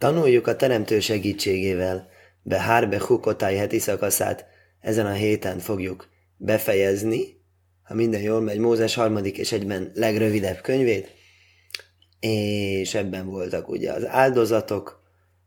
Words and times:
Tanuljuk 0.00 0.46
a 0.46 0.56
teremtő 0.56 1.00
segítségével, 1.00 2.08
be 2.42 2.60
Hárbe 2.60 3.00
Hukotály 3.00 3.56
heti 3.56 3.78
szakaszát. 3.78 4.46
Ezen 4.80 5.06
a 5.06 5.12
héten 5.12 5.58
fogjuk 5.58 6.08
befejezni, 6.36 7.40
ha 7.82 7.94
minden 7.94 8.20
jól 8.20 8.40
megy, 8.40 8.58
Mózes 8.58 8.94
harmadik 8.94 9.38
és 9.38 9.52
egyben 9.52 9.92
legrövidebb 9.94 10.60
könyvét, 10.60 11.14
és 12.20 12.94
ebben 12.94 13.26
voltak 13.26 13.68
ugye 13.68 13.92
az 13.92 14.06
áldozatok, 14.06 15.02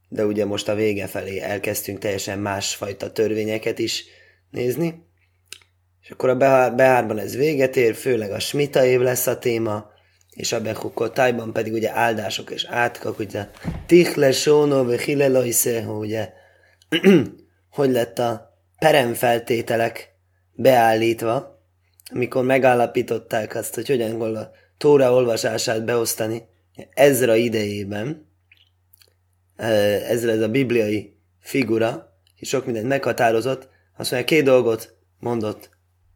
de 0.10 0.26
ugye 0.26 0.46
most 0.46 0.70
a 0.70 0.76
vége 0.76 1.08
felé 1.08 1.40
elkezdtünk 1.40 2.00
teljesen 2.00 2.40
másfajta 2.40 3.12
törvényeket 3.12 3.80
is 3.80 4.06
nézni, 4.52 5.06
és 6.02 6.10
akkor 6.10 6.30
a 6.30 6.38
Behárban 6.76 7.20
ez 7.20 7.36
véget 7.36 7.76
ér, 7.76 7.96
főleg 7.96 8.32
a 8.32 8.40
Smita 8.40 8.86
év 8.86 9.00
lesz 9.00 9.28
a 9.28 9.40
téma, 9.40 9.93
és 10.34 10.52
a 10.52 10.62
Bechukotájban 10.62 11.54
pedig 11.54 11.74
ugye 11.74 11.92
áldások 11.92 12.52
és 12.52 12.66
átkak, 12.66 13.20
ugye 13.20 13.48
Tichle 13.86 14.32
Sóno, 14.32 14.90
Hilelajsze, 14.90 15.80
ugye 15.82 16.34
hogy 17.70 17.92
lett 17.92 18.20
a 18.20 18.58
peremfeltételek 18.80 20.16
beállítva, 20.52 21.62
amikor 22.12 22.44
megállapították 22.44 23.56
azt, 23.56 23.76
hogy 23.76 23.88
hogyan 23.88 24.20
kell 24.20 24.36
a 24.36 24.52
Tóra 24.78 25.14
olvasását 25.14 25.86
beosztani 25.86 26.44
Ezra 26.94 27.36
idejében, 27.36 28.32
ezzel 30.08 30.30
ez 30.30 30.42
a 30.42 30.50
bibliai 30.50 31.18
figura, 31.40 32.18
és 32.36 32.48
sok 32.48 32.66
mindent 32.66 32.88
meghatározott, 32.88 33.70
azt 33.98 34.12
mondja, 34.12 34.30
két 34.30 34.44
dolgot 34.44 34.96
mondott 35.20 35.70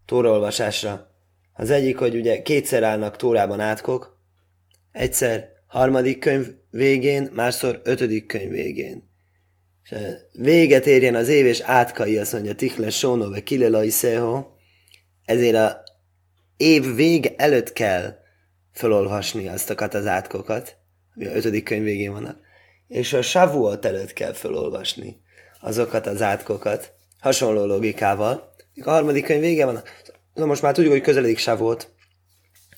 Tóra 0.06 0.32
olvasásra. 0.32 1.12
Az 1.58 1.70
egyik, 1.70 1.98
hogy 1.98 2.16
ugye 2.16 2.42
kétszer 2.42 2.84
állnak 2.84 3.16
Tórában 3.16 3.60
átkok, 3.60 4.20
egyszer 4.92 5.50
harmadik 5.68 6.20
könyv 6.20 6.48
végén, 6.70 7.30
másszor 7.34 7.82
ötödik 7.84 8.26
könyv 8.26 8.50
végén. 8.50 9.10
És 9.84 9.98
véget 10.32 10.86
érjen 10.86 11.16
az 11.16 11.28
év, 11.28 11.46
és 11.46 11.60
átkai, 11.60 12.18
azt 12.18 12.34
mondja, 12.34 12.56
Tichle 12.56 12.90
Sónove 12.90 13.44
Kilelai 13.44 13.90
Szeho, 13.90 14.46
ezért 15.26 15.56
a 15.56 15.84
év 16.58 16.96
vége 16.96 17.34
előtt 17.38 17.74
kell 17.74 18.16
felolvasni 18.72 19.48
aztokat 19.48 19.94
az 19.94 20.06
átkokat, 20.06 20.78
ami 21.16 21.26
a 21.26 21.36
ötödik 21.36 21.64
könyv 21.64 21.84
végén 21.84 22.12
vannak, 22.12 22.40
és 22.88 23.14
a 23.14 23.22
Savuot 23.22 23.86
előtt 23.86 24.14
kell 24.14 24.34
felolvasni 24.34 25.22
azokat 25.62 26.08
az 26.08 26.22
átkokat, 26.22 26.94
hasonló 27.20 27.66
logikával, 27.66 28.56
a 28.84 28.90
harmadik 28.90 29.26
könyv 29.26 29.42
vége 29.42 29.66
van. 29.66 29.84
Na 30.38 30.46
most 30.46 30.62
már 30.62 30.74
tudjuk, 30.74 30.94
hogy 30.94 31.02
közeledik 31.02 31.38
Savuot, 31.38 31.90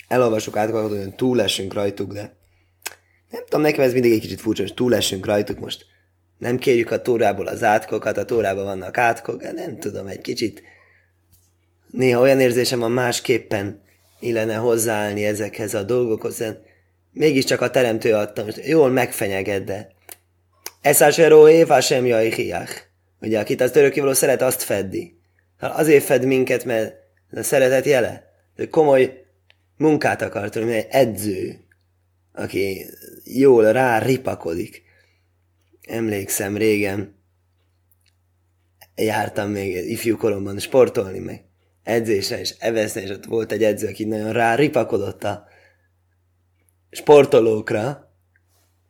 elolvasjuk 0.07 0.57
átkokat, 0.57 0.89
hogy 0.89 1.15
túlesünk 1.15 1.73
rajtuk, 1.73 2.13
de 2.13 2.37
nem 3.29 3.43
tudom, 3.43 3.61
nekem 3.61 3.83
ez 3.83 3.93
mindig 3.93 4.11
egy 4.11 4.19
kicsit 4.19 4.41
furcsa, 4.41 4.61
hogy 4.61 4.73
túlesünk 4.73 5.25
rajtuk 5.25 5.59
most. 5.59 5.85
Nem 6.37 6.57
kérjük 6.57 6.91
a 6.91 7.01
tórából 7.01 7.47
az 7.47 7.63
átkokat, 7.63 8.17
a 8.17 8.25
tórában 8.25 8.63
vannak 8.63 8.97
átkok, 8.97 9.53
nem 9.53 9.79
tudom, 9.79 10.07
egy 10.07 10.21
kicsit 10.21 10.61
néha 11.91 12.21
olyan 12.21 12.39
érzésem 12.39 12.79
van 12.79 12.91
másképpen 12.91 13.81
illene 14.19 14.55
hozzáállni 14.55 15.25
ezekhez 15.25 15.73
a 15.73 15.83
dolgokhoz, 15.83 16.43
mégiscsak 17.11 17.61
a 17.61 17.69
teremtő 17.69 18.13
adta, 18.13 18.43
most 18.43 18.65
jól 18.65 18.89
megfenyeged, 18.89 19.63
de 19.63 19.91
Eszásero 20.81 21.49
éva 21.49 21.81
sem 21.81 22.05
jajhiach. 22.05 22.81
Ugye, 23.21 23.39
akit 23.39 23.61
az 23.61 23.75
örökkévaló 23.75 24.13
szeret, 24.13 24.41
azt 24.41 24.61
feddi. 24.61 25.19
Azért 25.59 26.03
fed 26.03 26.25
minket, 26.25 26.65
mert 26.65 26.98
a 27.31 27.43
szeretet 27.43 27.85
jele. 27.85 28.33
De 28.55 28.67
komoly 28.67 29.25
munkát 29.77 30.21
akar 30.21 30.49
tudni, 30.49 30.73
egy 30.73 30.87
edző, 30.89 31.59
aki 32.33 32.85
jól 33.23 33.71
rá 33.71 33.99
ripakodik. 33.99 34.83
Emlékszem 35.81 36.57
régen, 36.57 37.15
jártam 38.95 39.49
még 39.49 39.89
ifjú 39.89 40.17
koromban 40.17 40.59
sportolni 40.59 41.19
meg 41.19 41.43
edzésre, 41.83 42.39
és 42.39 42.55
eveszni, 42.59 43.01
és 43.01 43.09
ott 43.09 43.25
volt 43.25 43.51
egy 43.51 43.63
edző, 43.63 43.87
aki 43.87 44.03
nagyon 44.03 44.33
rá 44.33 44.55
ripakodott 44.55 45.23
a 45.23 45.47
sportolókra, 46.91 48.13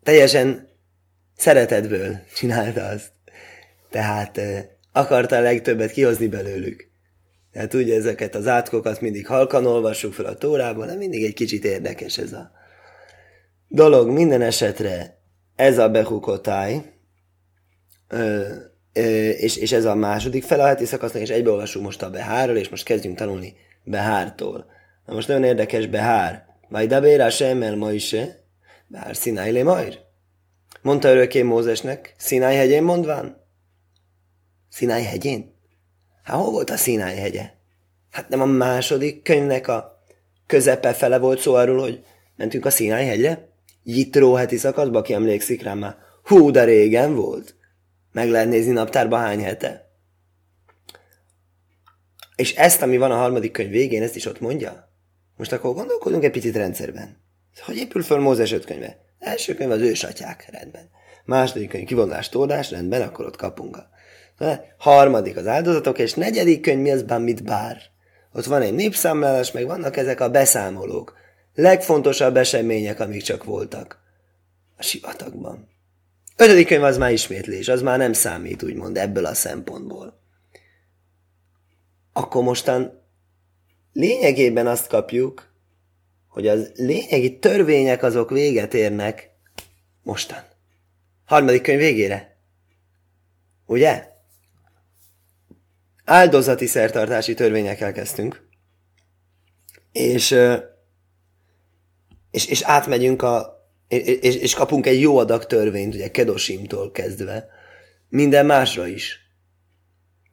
teljesen 0.03 0.67
szeretetből 1.38 2.19
csinálta 2.35 2.85
azt. 2.85 3.11
Tehát 3.89 4.41
akarta 4.91 5.35
a 5.35 5.41
legtöbbet 5.41 5.91
kihozni 5.91 6.28
belőlük. 6.28 6.88
Tehát 7.51 7.73
ugye 7.73 7.95
ezeket 7.95 8.35
az 8.35 8.47
átkokat 8.47 9.01
mindig 9.01 9.27
halkan 9.27 9.65
olvassuk 9.65 10.13
fel 10.13 10.25
a 10.25 10.35
tórában, 10.35 10.87
de 10.87 10.95
mindig 10.95 11.23
egy 11.23 11.33
kicsit 11.33 11.65
érdekes 11.65 12.17
ez 12.17 12.33
a 12.33 12.51
dolog. 13.67 14.09
Minden 14.09 14.41
esetre 14.41 15.21
ez 15.55 15.77
a 15.77 15.89
behukotáj, 15.89 16.81
és, 19.37 19.57
és 19.57 19.71
ez 19.71 19.85
a 19.85 19.95
második 19.95 20.43
fele 20.43 20.63
a 20.63 20.67
heti 20.67 20.85
szakasznak, 20.85 21.21
és 21.21 21.29
egybeolvassuk 21.29 21.81
most 21.81 22.01
a 22.01 22.09
Behárról, 22.09 22.57
és 22.57 22.69
most 22.69 22.85
kezdjünk 22.85 23.17
tanulni 23.17 23.55
Behártól. 23.83 24.66
Na 25.05 25.13
most 25.13 25.27
nagyon 25.27 25.43
érdekes 25.43 25.87
Behár. 25.87 26.45
Majd 26.67 26.89
Dabéra 26.89 27.29
Semmel 27.29 27.75
ma 27.75 27.91
is, 27.91 28.16
Behár 28.87 29.16
Sinai 29.16 29.51
le 29.51 29.63
majd. 29.63 29.99
Mondta 30.81 31.09
örökké 31.09 31.41
Mózesnek, 31.41 32.16
Sinai 32.17 32.55
hegyén 32.55 32.83
mondván? 32.83 33.45
Sinai 34.71 35.03
hegyén? 35.03 35.59
Hát 36.29 36.38
hol 36.38 36.51
volt 36.51 36.69
a 36.69 36.78
Sinai 36.78 37.16
hegye? 37.16 37.51
Hát 38.12 38.29
nem 38.29 38.41
a 38.41 38.45
második 38.45 39.22
könyvnek 39.23 39.67
a 39.67 40.03
közepe 40.45 40.94
fele 40.94 41.17
volt 41.17 41.40
szó 41.40 41.53
arról, 41.53 41.79
hogy 41.79 42.03
mentünk 42.35 42.66
a 42.66 42.69
Sinai 42.69 43.06
hegyre? 43.06 43.50
Jitró 43.84 44.34
heti 44.34 44.57
szakaszba, 44.57 45.00
aki 45.00 45.13
emlékszik 45.13 45.63
rá 45.63 45.73
már. 45.73 45.97
Hú, 46.23 46.51
de 46.51 46.63
régen 46.63 47.16
volt. 47.16 47.56
Meg 48.12 48.29
lehet 48.29 48.47
nézni 48.47 48.72
naptárba 48.72 49.17
hány 49.17 49.44
hete. 49.44 49.91
És 52.35 52.56
ezt, 52.56 52.81
ami 52.81 52.97
van 52.97 53.11
a 53.11 53.17
harmadik 53.17 53.51
könyv 53.51 53.69
végén, 53.69 54.03
ezt 54.03 54.16
is 54.16 54.25
ott 54.25 54.40
mondja. 54.40 54.91
Most 55.38 55.51
akkor 55.51 55.73
gondolkodunk 55.73 56.23
egy 56.23 56.31
picit 56.31 56.56
rendszerben. 56.56 57.17
Hogy 57.66 57.78
épül 57.78 58.01
föl 58.01 58.19
Mózes 58.19 58.51
öt 58.51 58.66
könyve? 58.66 59.00
Első 59.19 59.53
könyv 59.53 59.72
az 59.72 59.81
ősatyák, 59.81 60.50
rendben. 60.51 60.90
Második 61.25 61.69
könyv 61.69 61.85
kivonulás 61.85 62.29
tódás, 62.29 62.72
rendben, 62.72 63.01
akkor 63.01 63.25
ott 63.25 63.38
kapunk 63.38 63.78
a 63.78 63.90
Harmadik 64.77 65.38
az 65.38 65.47
áldozatok, 65.47 66.00
és 66.00 66.13
negyedik 66.13 66.61
könyv 66.61 66.81
mi 66.81 66.91
az 66.91 67.03
Bamit 67.03 67.44
Bár. 67.44 67.81
Ott 68.33 68.45
van 68.45 68.61
egy 68.61 68.73
népszámlálás, 68.73 69.51
meg 69.51 69.66
vannak 69.66 69.97
ezek 69.97 70.19
a 70.19 70.29
beszámolók. 70.29 71.17
Legfontosabb 71.55 72.38
események, 72.38 72.99
amik 72.99 73.22
csak 73.22 73.44
voltak. 73.44 73.99
A 74.78 74.83
sivatagban. 74.83 75.67
Ötödik 76.35 76.67
könyv 76.67 76.83
az 76.83 76.97
már 76.97 77.11
ismétlés, 77.11 77.67
az 77.67 77.81
már 77.81 77.97
nem 77.97 78.13
számít, 78.13 78.63
úgymond, 78.63 78.97
ebből 78.97 79.25
a 79.25 79.33
szempontból. 79.33 80.19
Akkor 82.13 82.44
mostan 82.44 83.03
lényegében 83.94 84.67
azt 84.67 84.88
kapjuk, 84.88 85.53
hogy 86.28 86.47
az 86.47 86.72
lényegi 86.75 87.39
törvények 87.39 88.03
azok 88.03 88.29
véget 88.29 88.73
érnek 88.73 89.29
mostan. 90.03 90.44
Harmadik 91.25 91.61
könyv 91.61 91.79
végére. 91.79 92.38
Ugye? 93.66 94.09
Áldozati 96.09 96.66
szertartási 96.66 97.34
törvényekkel 97.34 97.92
kezdtünk. 97.92 98.47
És, 99.92 100.36
és, 102.31 102.46
és 102.46 102.62
átmegyünk 102.62 103.22
a 103.22 103.58
és, 103.88 104.36
és 104.36 104.53
kapunk 104.53 104.86
egy 104.86 105.00
jó 105.00 105.18
adag 105.18 105.46
törvényt, 105.46 105.94
ugye 105.94 106.12
Kedosimtól 106.12 106.92
kezdve, 106.92 107.50
minden 108.09 108.46
másra 108.46 108.88
is. 108.88 109.20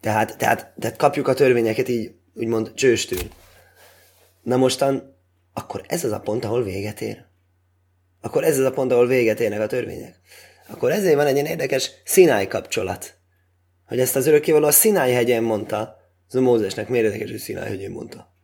Tehát, 0.00 0.36
tehát, 0.36 0.72
tehát 0.78 0.96
kapjuk 0.96 1.28
a 1.28 1.34
törvényeket 1.34 1.88
így, 1.88 2.14
úgymond 2.34 2.74
csőstül. 2.74 3.22
Na 4.42 4.56
mostan, 4.56 5.16
akkor 5.52 5.84
ez 5.88 6.04
az 6.04 6.12
a 6.12 6.20
pont, 6.20 6.44
ahol 6.44 6.62
véget 6.62 7.00
ér. 7.00 7.24
Akkor 8.20 8.44
ez 8.44 8.58
az 8.58 8.64
a 8.64 8.70
pont, 8.70 8.92
ahol 8.92 9.06
véget 9.06 9.40
érnek 9.40 9.60
a 9.60 9.66
törvények. 9.66 10.20
Akkor 10.68 10.90
ezért 10.90 11.16
van 11.16 11.26
egy 11.26 11.34
ilyen 11.34 11.46
érdekes 11.46 11.90
Sinai 12.04 12.46
kapcsolat. 12.46 13.14
Hogy 13.86 14.00
ezt 14.00 14.16
az 14.16 14.26
örökkévaló 14.26 14.66
a 14.66 14.70
Sinai 14.70 15.12
hegyen 15.12 15.42
mondta, 15.42 15.96
az 16.28 16.34
a 16.34 16.40
Mózesnek 16.40 16.88
miért 16.88 17.06
érdekes, 17.06 17.30
hogy 17.30 17.40
Sinai 17.40 17.68
hegyén 17.68 17.90
mondta. 17.90 18.34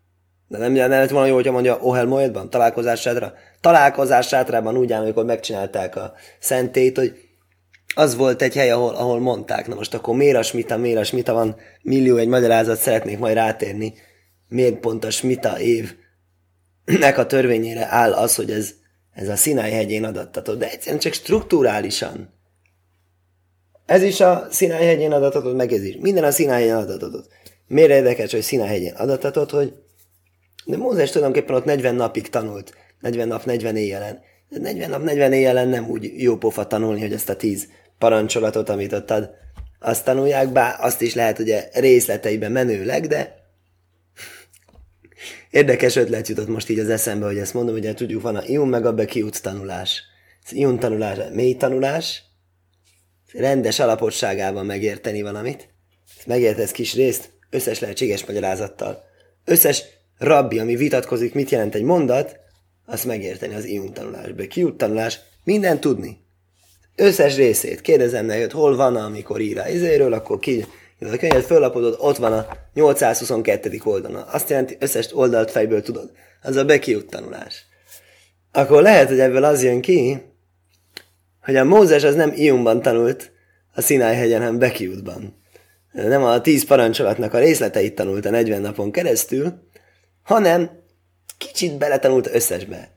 De 0.49 0.59
nem, 0.59 0.73
nem 0.73 0.91
lett 0.91 1.11
volna 1.11 1.27
jó, 1.27 1.35
hogyha 1.35 1.53
mondja 1.53 1.79
Ohel 1.81 2.07
Moedban, 2.07 2.51
találkozás 2.51 3.01
sátra. 3.01 3.35
Találkozás 3.61 4.29
sátrában 4.29 4.77
úgy 4.77 4.93
áll, 4.93 5.03
amikor 5.03 5.25
megcsinálták 5.25 5.97
a 5.97 6.13
szentét, 6.39 6.99
hogy 6.99 7.15
az 7.95 8.17
volt 8.17 8.43
egy 8.43 8.55
hely, 8.55 8.71
ahol, 8.71 8.95
ahol 8.95 9.21
mondták, 9.21 9.67
na 9.67 9.75
most 9.75 9.95
akkor 9.95 10.17
miért 10.17 10.37
a 10.37 10.43
smita, 10.43 10.77
miért 10.77 10.99
a 10.99 11.05
smita 11.05 11.33
van, 11.33 11.57
millió 11.83 12.17
egy 12.17 12.29
magyarázat, 12.29 12.79
szeretnék 12.79 13.19
majd 13.19 13.35
rátérni, 13.35 13.95
miért 14.49 14.79
pont 14.79 15.05
a 15.05 15.11
smita 15.11 15.57
évnek 15.61 17.19
a 17.19 17.27
törvényére 17.27 17.87
áll 17.91 18.13
az, 18.13 18.35
hogy 18.35 18.51
ez, 18.51 18.75
ez 19.13 19.29
a 19.29 19.37
Sinai 19.37 19.71
hegyén 19.71 20.05
adattatott, 20.05 20.59
de 20.59 20.71
egyszerűen 20.71 21.01
csak 21.01 21.13
strukturálisan. 21.13 22.41
Ez 23.93 24.03
is 24.03 24.21
a 24.21 24.47
Sinai 24.51 24.85
hegyén 24.85 25.13
ez 25.13 25.85
is. 25.85 25.97
Minden 26.01 26.25
a 26.25 26.31
Sinai 26.31 26.61
hegyén 26.61 26.75
adattatott. 26.75 27.29
Miért 27.69 27.91
érdekes, 27.91 28.33
hogy 28.33 28.43
Sinai 28.43 28.67
hegyén 28.67 28.95
adattatott, 28.95 29.51
hogy 29.51 29.73
de 30.65 30.77
Mózes 30.77 31.11
tulajdonképpen 31.11 31.57
ott 31.57 31.65
40 31.65 31.95
napig 31.95 32.29
tanult, 32.29 32.75
40 33.01 33.29
nap, 33.29 33.45
40 33.45 33.77
éjjelen. 33.77 34.21
40 34.49 34.91
nap, 34.91 35.03
40 35.03 35.33
éjjelen 35.33 35.69
nem 35.69 35.89
úgy 35.89 36.13
jó 36.17 36.37
pofa 36.37 36.67
tanulni, 36.67 37.01
hogy 37.01 37.13
ezt 37.13 37.29
a 37.29 37.37
10 37.37 37.69
parancsolatot, 37.99 38.69
amit 38.69 38.93
ott 38.93 39.11
ad, 39.11 39.31
azt 39.79 40.05
tanulják, 40.05 40.53
bár 40.53 40.77
azt 40.81 41.01
is 41.01 41.15
lehet 41.15 41.39
ugye 41.39 41.69
részleteiben 41.73 42.53
menőleg, 42.53 43.07
de 43.07 43.35
érdekes 45.51 45.97
ötlet 45.97 46.29
jutott 46.29 46.49
most 46.49 46.69
így 46.69 46.79
az 46.79 46.91
eszembe, 46.91 47.27
hogy 47.27 47.39
ezt 47.39 47.55
mondom, 47.55 47.75
ugye 47.75 47.95
tudjuk, 47.95 48.23
van 48.23 48.37
a 48.37 48.43
Iun 48.47 48.69
meg 48.69 48.87
a 48.87 48.95
Bekiut 48.95 49.43
tanulás. 49.43 50.03
Az 50.45 50.53
Iun 50.53 50.79
tanulás, 50.79 51.19
mély 51.33 51.55
tanulás, 51.55 52.23
rendes 53.33 53.79
alaposságában 53.79 54.67
megérteni 54.67 55.23
valamit, 55.23 55.69
megértesz 56.27 56.71
kis 56.71 56.95
részt, 56.95 57.31
összes 57.51 57.79
lehetséges 57.79 58.27
magyarázattal. 58.27 59.05
Összes 59.45 59.83
rabbi, 60.19 60.59
ami 60.59 60.77
vitatkozik, 60.77 61.35
mit 61.35 61.51
jelent 61.51 61.75
egy 61.75 61.83
mondat, 61.83 62.37
azt 62.87 63.05
megérteni 63.05 63.55
az 63.55 63.65
Iun 63.65 63.93
tanulás. 63.93 64.33
Bekiut 64.33 64.77
tanulás, 64.77 65.21
minden 65.45 65.81
tudni 65.81 66.23
összes 66.97 67.37
részét. 67.37 67.81
Kérdezem 67.81 68.27
neked, 68.27 68.51
hol 68.51 68.77
van, 68.77 68.97
amikor 68.97 69.41
ír 69.41 69.59
a 69.59 69.69
izéről, 69.69 70.13
akkor 70.13 70.39
ki, 70.39 70.65
a 71.01 71.17
könyvet 71.17 71.45
föllapodod, 71.45 71.97
ott 71.99 72.17
van 72.17 72.33
a 72.33 72.47
822. 72.75 73.81
oldalon. 73.85 74.23
Azt 74.23 74.51
jelenti, 74.51 74.77
összes 74.81 75.15
oldalt 75.15 75.51
fejből 75.51 75.83
tudod. 75.83 76.11
Az 76.43 76.57
a 76.57 76.65
bekiút 76.65 77.11
tanulás. 77.11 77.67
Akkor 78.53 78.83
lehet, 78.83 79.09
hogy 79.09 79.21
ebből 79.21 79.45
az 79.45 79.63
jön 79.63 79.81
ki, 79.81 80.23
hogy 81.43 81.57
a 81.57 81.65
Mózes 81.65 82.05
az 82.05 82.15
nem 82.15 82.33
Iumban 82.35 82.83
tanult 82.83 83.33
a 83.75 83.81
Sinai 83.81 84.15
hegyen, 84.15 84.41
hanem 84.41 84.59
Bekiútban. 84.59 85.41
Nem 85.93 86.23
a 86.23 86.41
tíz 86.41 86.65
parancsolatnak 86.65 87.35
a 87.35 87.39
részleteit 87.39 87.95
tanult 87.95 88.27
a 88.27 88.31
40 88.31 88.61
napon 88.61 88.91
keresztül, 88.91 89.53
hanem 90.23 90.71
kicsit 91.39 91.79
beletanult 91.79 92.35
összesbe. 92.35 92.91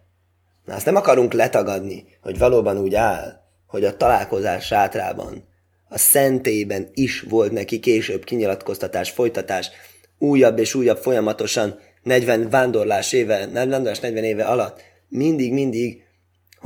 Na, 0.65 0.74
azt 0.74 0.86
nem 0.86 0.95
akarunk 0.95 1.33
letagadni, 1.33 2.06
hogy 2.21 2.38
valóban 2.38 2.77
úgy 2.77 2.95
áll, 2.95 3.42
hogy 3.68 3.83
a 3.86 3.97
találkozás 3.97 4.65
sátrában, 4.65 5.47
a 5.89 5.97
szentében 5.97 6.89
is 6.94 7.21
volt 7.21 7.51
neki 7.51 7.80
később 7.80 8.24
kinyilatkoztatás, 8.24 9.09
folytatás, 9.09 9.69
újabb 10.18 10.59
és 10.59 10.75
újabb 10.75 10.97
folyamatosan 10.97 11.80
40 12.03 12.50
vándorlás 12.50 13.13
éve, 13.13 13.47
vándorlás 13.53 14.00
40 14.00 14.24
éve 14.24 14.44
alatt 14.44 14.81
mindig-mindig 15.09 16.05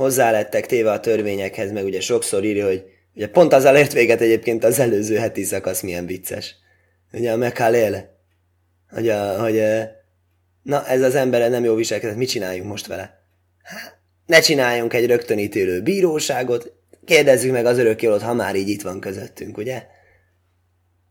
hozzá 0.00 0.30
lettek 0.30 0.66
téve 0.66 0.90
a 0.90 1.00
törvényekhez, 1.00 1.72
meg 1.72 1.84
ugye 1.84 2.00
sokszor 2.00 2.44
írja, 2.44 2.66
hogy 2.66 2.84
ugye 3.14 3.28
pont 3.28 3.52
azzal 3.52 3.76
ért 3.76 3.92
véget 3.92 4.20
egyébként 4.20 4.64
az 4.64 4.78
előző 4.78 5.16
heti 5.16 5.44
szakasz 5.44 5.80
milyen 5.80 6.06
vicces. 6.06 6.54
Ugye 7.12 7.32
a 7.32 7.36
Mekalele, 7.36 8.16
hogy, 8.90 9.08
a, 9.08 9.40
hogy 9.40 9.62
na 10.62 10.86
ez 10.86 11.02
az 11.02 11.14
ember 11.14 11.50
nem 11.50 11.64
jó 11.64 11.74
viselkedett, 11.74 12.16
mit 12.16 12.28
csináljunk 12.28 12.68
most 12.68 12.86
vele? 12.86 13.22
Hát, 13.62 13.98
ne 14.26 14.40
csináljunk 14.40 14.92
egy 14.92 15.06
rögtönítélő 15.06 15.82
bíróságot, 15.82 16.72
kérdezzük 17.04 17.52
meg 17.52 17.66
az 17.66 17.78
örökkévalót, 17.78 18.22
ha 18.22 18.34
már 18.34 18.56
így 18.56 18.68
itt 18.68 18.82
van 18.82 19.00
közöttünk, 19.00 19.56
ugye? 19.56 19.86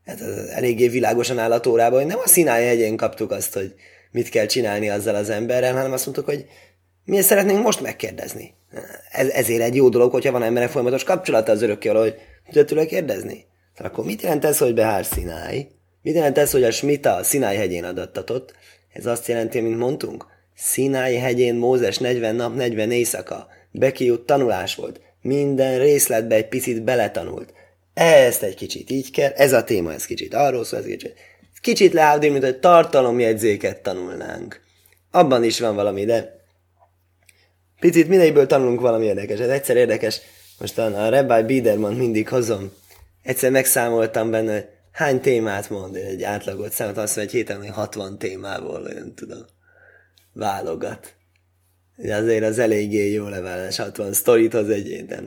Hát 0.06 0.22
az 0.22 0.48
eléggé 0.48 0.88
világosan 0.88 1.40
áll 1.40 1.52
a 1.52 1.60
tórában, 1.60 2.00
hogy 2.00 2.08
nem 2.08 2.20
a 2.24 2.28
Sinai 2.28 2.66
hegyén 2.66 2.96
kaptuk 2.96 3.32
azt, 3.32 3.54
hogy 3.54 3.74
mit 4.12 4.30
kell 4.30 4.46
csinálni 4.46 4.90
azzal 4.90 5.16
az 5.16 5.30
emberrel, 5.30 5.74
hanem 5.74 5.92
azt 5.92 6.06
mondtuk, 6.06 6.26
hogy 6.26 6.46
mi 7.10 7.22
szeretnénk 7.22 7.64
most 7.64 7.82
megkérdezni. 7.82 8.54
Ez, 9.12 9.28
ezért 9.30 9.62
egy 9.62 9.76
jó 9.76 9.90
dolog, 9.90 10.12
hogyha 10.12 10.32
van 10.32 10.44
emberek 10.44 10.70
folyamatos 10.70 11.04
kapcsolata 11.04 11.52
az 11.52 11.62
örökkévaló, 11.62 12.02
hogy 12.02 12.16
tudod 12.50 12.66
tőle 12.66 12.86
kérdezni. 12.86 13.46
Tehát 13.76 13.92
akkor 13.92 14.06
mit 14.06 14.22
jelent 14.22 14.46
ez, 14.46 14.58
hogy 14.58 14.74
behár 14.74 15.06
Sinai? 15.06 15.68
Mit 16.02 16.16
jelent 16.16 16.38
ez, 16.38 16.52
hogy 16.52 16.64
a 16.64 16.72
Smita 16.72 17.16
a 17.16 17.24
Sinai 17.24 17.56
hegyén 17.56 17.84
adattatott? 17.84 18.54
Ez 18.94 19.06
azt 19.06 19.28
jelenti, 19.28 19.60
mint 19.60 19.78
mondtunk, 19.78 20.26
Sinai 20.56 21.16
hegyén 21.16 21.56
Mózes 21.56 21.98
40 21.98 22.36
nap, 22.36 22.56
40 22.56 22.92
éjszaka. 22.92 23.48
Bekijut 23.72 24.26
tanulás 24.26 24.76
volt 24.76 25.02
minden 25.22 25.80
részletbe 25.80 26.36
egy 26.36 26.48
picit 26.48 26.84
beletanult. 26.84 27.54
Ezt 27.94 28.44
egy 28.44 28.56
kicsit 28.56 28.90
így 28.90 29.12
kell, 29.12 29.32
ez 29.32 29.54
a 29.54 29.64
téma, 29.64 29.94
ez 29.94 30.06
kicsit 30.06 30.34
arról 30.34 30.64
szól, 30.64 30.80
ez 30.80 30.86
kicsit. 30.86 31.14
Kicsit 31.62 31.94
leállni, 31.94 32.28
mint 32.28 32.44
hogy 32.44 32.60
tartalomjegyzéket 32.60 33.82
tanulnánk. 33.82 34.62
Abban 35.12 35.44
is 35.44 35.60
van 35.60 35.76
valami, 35.76 36.06
de 36.06 36.39
picit 37.80 38.08
mindegyből 38.08 38.46
tanulunk 38.46 38.82
valami 38.82 39.06
érdekes. 39.06 39.40
Ez 39.40 39.50
egyszer 39.50 39.76
érdekes, 39.76 40.22
most 40.60 40.78
a, 40.78 41.10
Rabbi 41.10 41.44
Biederman 41.44 41.94
mindig 41.94 42.30
hozom. 42.30 42.72
Egyszer 43.22 43.52
megszámoltam 43.52 44.32
benne, 44.32 44.54
hogy 44.54 44.68
hány 44.92 45.22
témát 45.22 45.70
mond, 45.70 45.96
egy 45.96 46.24
átlagot 46.24 46.72
számolt, 46.72 46.98
azt 46.98 47.16
mondja, 47.16 47.40
egy 47.40 47.48
héten 47.48 47.72
60 47.72 48.18
témából, 48.18 48.84
olyan 48.84 49.14
tudom, 49.16 49.46
válogat. 50.34 51.16
Ugye 51.98 52.16
azért 52.16 52.44
az 52.44 52.60
eléggé 52.60 53.12
jó 53.12 53.28
leveles 53.28 53.78
60 53.78 54.14
sztorit 54.14 54.54
az 54.54 54.70
egy, 54.70 55.06
de 55.06 55.24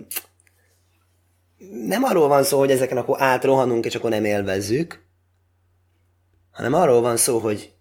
nem 1.86 2.02
arról 2.02 2.28
van 2.28 2.42
szó, 2.42 2.58
hogy 2.58 2.70
ezeken 2.70 2.96
akkor 2.96 3.22
átrohanunk, 3.22 3.84
és 3.84 3.94
akkor 3.94 4.10
nem 4.10 4.24
élvezzük, 4.24 5.02
hanem 6.50 6.74
arról 6.74 7.00
van 7.00 7.16
szó, 7.16 7.38
hogy 7.38 7.72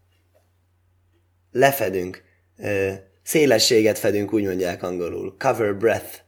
lefedünk, 1.51 2.23
szélességet 3.23 3.99
fedünk, 3.99 4.33
úgy 4.33 4.43
mondják 4.43 4.83
angolul, 4.83 5.35
cover 5.39 5.75
breath. 5.75 6.19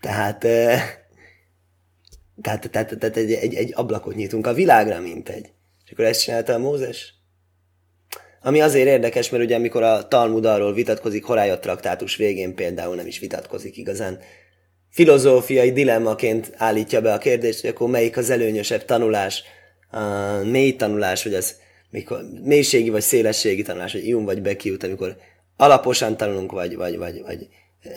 Tehát, 0.00 0.38
tehát, 2.42 2.70
tehát, 2.70 2.98
tehát 2.98 3.16
egy, 3.16 3.32
egy, 3.32 3.54
egy 3.54 3.72
ablakot 3.74 4.14
nyitunk 4.14 4.46
a 4.46 4.54
világra, 4.54 5.00
mint 5.00 5.28
egy. 5.28 5.50
És 5.84 5.90
akkor 5.92 6.04
ezt 6.04 6.22
csinálta 6.22 6.54
a 6.54 6.58
Mózes? 6.58 7.14
Ami 8.42 8.60
azért 8.60 8.86
érdekes, 8.86 9.30
mert 9.30 9.44
ugye 9.44 9.56
amikor 9.56 9.82
a 9.82 10.08
Talmud 10.08 10.44
arról 10.44 10.74
vitatkozik, 10.74 11.24
Horája 11.24 11.58
traktátus 11.58 12.16
végén 12.16 12.54
például 12.54 12.94
nem 12.94 13.06
is 13.06 13.18
vitatkozik 13.18 13.76
igazán. 13.76 14.18
Filozófiai 14.90 15.72
dilemmaként 15.72 16.52
állítja 16.56 17.00
be 17.00 17.12
a 17.12 17.18
kérdést, 17.18 17.60
hogy 17.60 17.70
akkor 17.70 17.88
melyik 17.88 18.16
az 18.16 18.30
előnyösebb 18.30 18.84
tanulás, 18.84 19.42
a 19.90 20.00
mély 20.44 20.76
tanulás, 20.76 21.22
vagy 21.22 21.34
az 21.34 21.56
mikor, 21.90 22.20
mélységi 22.42 22.90
vagy 22.90 23.02
szélességi 23.02 23.62
tanulás, 23.62 23.92
vagy 23.92 24.06
ium 24.06 24.24
vagy 24.24 24.42
bekiút, 24.42 24.82
amikor 24.82 25.16
alaposan 25.56 26.16
tanulunk, 26.16 26.52
vagy, 26.52 26.76
vagy, 26.76 26.98
vagy, 26.98 27.22
vagy 27.22 27.48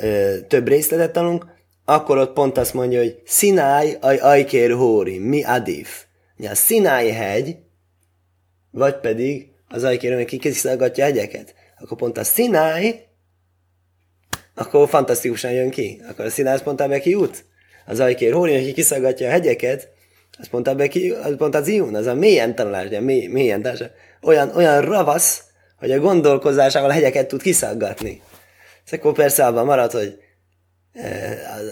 ö, 0.02 0.36
több 0.48 0.68
részletet 0.68 1.12
tanulunk, 1.12 1.46
akkor 1.86 2.18
ott 2.18 2.34
pont 2.34 2.58
azt 2.58 2.74
mondja, 2.74 3.00
hogy 3.00 3.22
Sinai 3.26 3.98
aj 4.00 4.18
ajkér 4.18 4.72
hóri, 4.72 5.20
mi 5.20 5.44
adif. 5.44 6.06
A 6.38 6.56
Sinai 6.56 7.12
hegy, 7.12 7.58
vagy 8.72 9.00
pedig 9.00 9.48
az 9.68 9.84
ajkérő, 9.84 10.16
hogy 10.16 10.26
kikiszolgatja 10.26 11.04
hegyeket, 11.04 11.56
akkor 11.80 11.98
pont 11.98 12.18
a 12.18 12.24
Sinai, 12.24 13.08
akkor 14.56 14.90
fantasztikusan 14.90 15.52
jön 15.52 15.70
ki. 15.70 16.02
Akkor 16.10 16.26
a 16.26 16.30
Sinai 16.30 16.54
azt 16.54 16.66
mondta 16.66 16.88
be 16.88 17.00
ki 17.00 17.14
út. 17.16 17.46
Az 17.86 18.00
ajkér 18.00 18.34
hóri, 18.34 18.56
aki 18.56 18.74
kiszolgatja 18.74 19.28
a 19.28 19.32
hegyeket, 19.32 19.90
azt 20.40 20.52
mondta 20.52 20.76
be 20.76 20.88
ki, 20.88 21.12
az 21.12 21.36
pont 21.38 21.56
az 21.56 21.68
Iun, 21.68 21.96
az 21.96 22.06
a 22.06 22.14
mélyen 22.14 22.56
tanulás, 22.56 22.86
ugye, 22.86 23.00
mély, 23.00 23.28
mélyen 23.28 23.62
tanulás. 23.62 23.90
Olyan, 24.22 24.56
olyan 24.56 24.82
ravasz, 24.82 25.44
hogy 25.80 25.92
a 25.92 26.00
gondolkozásával 26.00 26.90
a 26.90 26.94
hegyeket 26.94 27.28
tud 27.28 27.42
kiszaggatni. 27.42 28.22
És 28.86 28.92
akkor 28.92 29.14
persze 29.14 29.46
abban 29.46 29.66
marad, 29.66 29.92
hogy 29.92 30.18
eh, 30.92 31.56
az, 31.58 31.72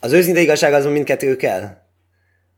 az 0.00 0.12
őszinte 0.12 0.40
igazság 0.40 0.72
az 0.72 0.84
mindkettő 0.84 1.36
kell. 1.36 1.84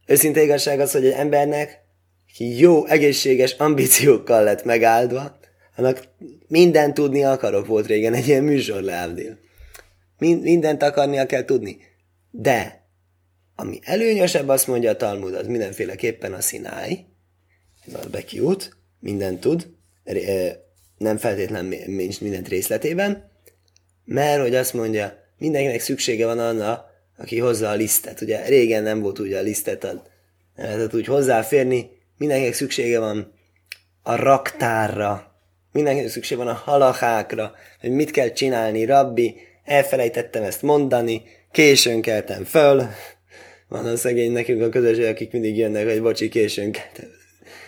Őszinte 0.07 0.43
igazság 0.43 0.81
az, 0.81 0.93
hogy 0.93 1.07
egy 1.07 1.13
embernek 1.13 1.87
ki 2.35 2.59
jó, 2.59 2.87
egészséges 2.87 3.53
ambíciókkal 3.53 4.43
lett 4.43 4.65
megáldva, 4.65 5.39
annak 5.77 6.09
minden 6.47 6.95
tudni 6.95 7.25
akarok 7.25 7.67
volt 7.67 7.87
régen 7.87 8.15
egy 8.15 8.29
ilyen 8.29 8.45
műsor 8.45 8.83
leávdél. 8.83 9.39
Mind, 10.19 10.43
mindent 10.43 10.83
akarnia 10.83 11.27
kell 11.27 11.45
tudni. 11.45 11.79
De, 12.31 12.87
ami 13.57 13.79
előnyösebb, 13.83 14.49
azt 14.49 14.67
mondja 14.67 14.91
a 14.91 14.97
Talmud, 14.97 15.35
az 15.35 15.47
mindenféleképpen 15.47 16.33
a 16.33 16.41
Sinai, 16.41 17.07
a 17.93 18.07
Beki 18.11 18.39
út, 18.39 18.77
mindent 19.01 19.41
tud, 19.41 19.77
nem 20.99 21.17
feltétlen 21.17 21.65
mindent 22.21 22.49
részletében, 22.49 23.31
mert, 24.05 24.41
hogy 24.41 24.55
azt 24.55 24.75
mondja, 24.75 25.19
mindenkinek 25.38 25.81
szüksége 25.81 26.27
van 26.27 26.38
anna, 26.38 26.85
aki 27.19 27.38
hozza 27.38 27.69
a 27.69 27.75
lisztet. 27.75 28.21
Ugye 28.21 28.47
régen 28.47 28.83
nem 28.83 29.00
volt 29.00 29.19
ugye 29.19 29.38
a 29.38 29.43
lisztet, 29.43 29.87
tehát 30.57 30.95
úgy 30.95 31.07
hozzáférni, 31.07 31.91
mindenkinek 32.19 32.55
szüksége 32.55 32.99
van 32.99 33.33
a 34.03 34.17
raktárra, 34.17 35.33
mindenkinek 35.73 36.11
szüksége 36.11 36.43
van 36.43 36.53
a 36.53 36.62
halakákra, 36.65 37.55
hogy 37.81 37.91
mit 37.91 38.11
kell 38.11 38.31
csinálni, 38.31 38.85
rabbi, 38.85 39.37
elfelejtettem 39.65 40.43
ezt 40.43 40.62
mondani, 40.62 41.23
későn 41.53 42.00
keltem 42.00 42.45
föl, 42.45 42.87
van 43.69 43.87
a 43.87 43.97
szegény 43.97 44.33
nekünk 44.33 44.62
a 44.62 44.69
közösség, 44.69 45.05
akik 45.05 45.33
mindig 45.33 45.57
jönnek, 45.57 45.87
hogy 45.87 46.03
bocsi, 46.03 46.29
későn 46.29 46.73
keltem. 46.73 47.18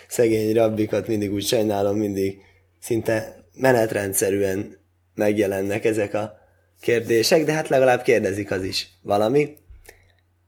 Szegény 0.07 0.53
rabbikat 0.53 1.07
mindig 1.07 1.33
úgy 1.33 1.45
sajnálom, 1.45 1.97
mindig 1.97 2.37
szinte 2.79 3.45
menetrendszerűen 3.53 4.77
megjelennek 5.15 5.85
ezek 5.85 6.13
a 6.13 6.33
kérdések, 6.81 7.43
de 7.43 7.53
hát 7.53 7.67
legalább 7.67 8.01
kérdezik 8.01 8.51
az 8.51 8.63
is 8.63 8.89
valami. 9.01 9.57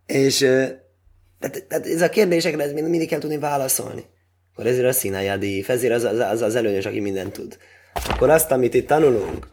És 0.06 0.38
tehát, 1.40 1.66
tehát 1.68 1.86
ez 1.86 2.02
a 2.02 2.10
kérdésekre 2.10 2.64
ez 2.64 2.72
mindig 2.72 3.08
kell 3.08 3.20
tudni 3.20 3.38
válaszolni. 3.38 4.04
Akkor 4.54 4.68
ezért 4.68 4.88
a 4.88 4.92
színájádi, 4.92 5.66
ezért 5.68 5.94
az, 5.94 6.04
az, 6.04 6.20
az, 6.20 6.42
az 6.42 6.56
előnyös, 6.56 6.86
aki 6.86 7.00
mindent 7.00 7.34
tud. 7.34 7.58
Akkor 7.94 8.30
azt, 8.30 8.52
amit 8.52 8.74
itt 8.74 8.88
tanulunk, 8.88 9.48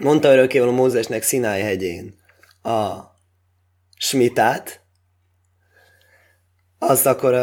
mondta 0.00 0.32
örökkévaló 0.32 0.72
Mózesnek 0.72 1.22
Sinai 1.22 1.60
hegyén 1.60 2.14
a 2.62 3.00
smitát, 3.96 4.80
azt 6.78 7.06
akkor 7.06 7.34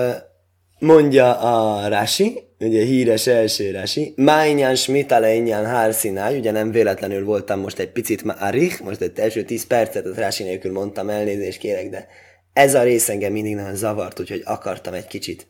mondja 0.79 1.39
a 1.39 1.88
Rási, 1.88 2.43
ugye 2.60 2.84
híres 2.84 3.27
első 3.27 3.72
Rási, 3.72 4.13
Májnyán 4.15 4.75
smitale 4.75 5.34
inyán 5.34 5.65
hár 5.65 5.93
Sinai, 5.93 6.38
ugye 6.38 6.51
nem 6.51 6.72
véletlenül 6.72 7.25
voltam 7.25 7.60
most 7.60 7.79
egy 7.79 7.91
picit 7.91 8.24
arich, 8.39 8.84
most 8.84 9.01
egy 9.01 9.19
első 9.19 9.43
tíz 9.43 9.65
percet 9.65 10.05
az 10.05 10.15
Rási 10.15 10.43
nélkül 10.43 10.72
mondtam, 10.72 11.10
elnézést 11.10 11.60
kérek, 11.60 11.89
de 11.89 12.07
ez 12.53 12.75
a 12.75 12.84
rész 12.84 13.10
engem 13.10 13.31
mindig 13.31 13.55
nagyon 13.55 13.75
zavart, 13.75 14.19
úgyhogy 14.19 14.41
akartam 14.46 14.93
egy 14.93 15.07
kicsit 15.07 15.48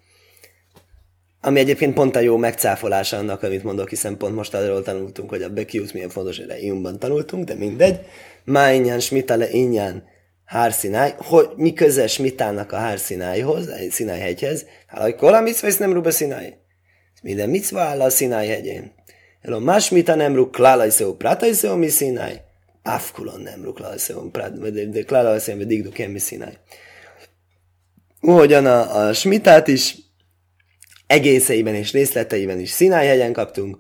ami 1.42 1.60
egyébként 1.60 1.94
pont 1.94 2.16
a 2.16 2.20
jó 2.20 2.38
megcáfolása 2.38 3.18
annak, 3.18 3.44
amit 3.44 3.64
mondok, 3.64 3.90
hiszen 3.90 4.18
pont 4.18 4.36
most 4.36 4.54
arról 4.54 4.84
tanultunk, 4.84 5.30
hogy 5.30 5.42
a 5.42 5.50
Bekius 5.50 5.92
milyen 5.92 6.10
fontos, 6.10 6.42
Iumban 6.62 7.00
tanultunk, 7.00 7.44
de 7.44 7.54
mindegy. 7.54 8.00
Májnyán, 8.44 9.00
smitale, 9.00 9.50
inyán, 9.50 10.04
hárszínáj, 10.48 11.14
hogy 11.18 11.50
mi 11.56 11.74
köze 11.74 12.08
smitának 12.08 12.72
a 12.72 12.78
hárszínájhoz, 12.78 13.68
a 13.68 13.76
színáj 13.90 14.20
hegyhez, 14.20 14.66
hát 14.88 15.02
hogy 15.02 15.16
kola 15.16 15.42
mitzva 15.42 15.70
nem 15.80 15.94
ruba 15.94 16.12
színáj. 16.12 16.58
Minden 17.22 17.50
mitzva 17.50 17.80
áll 17.80 18.02
a 18.02 18.10
színáj 18.10 18.48
hegyén. 18.48 18.92
Elo 19.42 19.60
más 19.60 19.90
mita 19.90 20.16
nem 20.16 20.36
rú 20.36 20.50
klálaj 20.50 20.90
szó, 20.90 21.16
prátaj 21.16 21.52
szó, 21.52 21.76
mi 21.76 21.88
színáj. 21.88 22.42
Afkulon 22.84 23.42
nem 23.42 23.64
rú 23.64 23.74
klálaj 23.74 23.98
szó, 23.98 24.28
de 24.90 25.04
klálaj 25.04 25.40
szó, 25.40 25.54
digdu 25.54 25.90
mi 26.12 26.20
színáj. 26.20 26.58
Ugyan 28.22 28.66
a, 28.66 29.08
a 29.08 29.14
smitát 29.14 29.68
is 29.68 29.96
egészeiben 31.08 31.76
és 31.76 31.92
részleteiben 31.92 32.60
is 32.60 32.70
Szinájhegyen 32.70 33.34
kaptunk, 33.34 33.78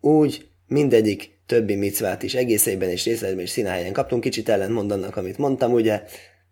úgy 0.00 0.48
mindegyik 0.66 1.33
többi 1.46 1.74
micvát 1.74 2.22
is 2.22 2.34
egészeiben 2.34 2.88
és 2.88 3.04
részleteiben 3.04 3.44
és 3.44 3.50
Szinájhegyen 3.50 3.92
kaptunk. 3.92 4.22
Kicsit 4.22 4.48
ellentmond 4.48 4.90
annak, 4.90 5.16
amit 5.16 5.38
mondtam, 5.38 5.72
ugye, 5.72 6.02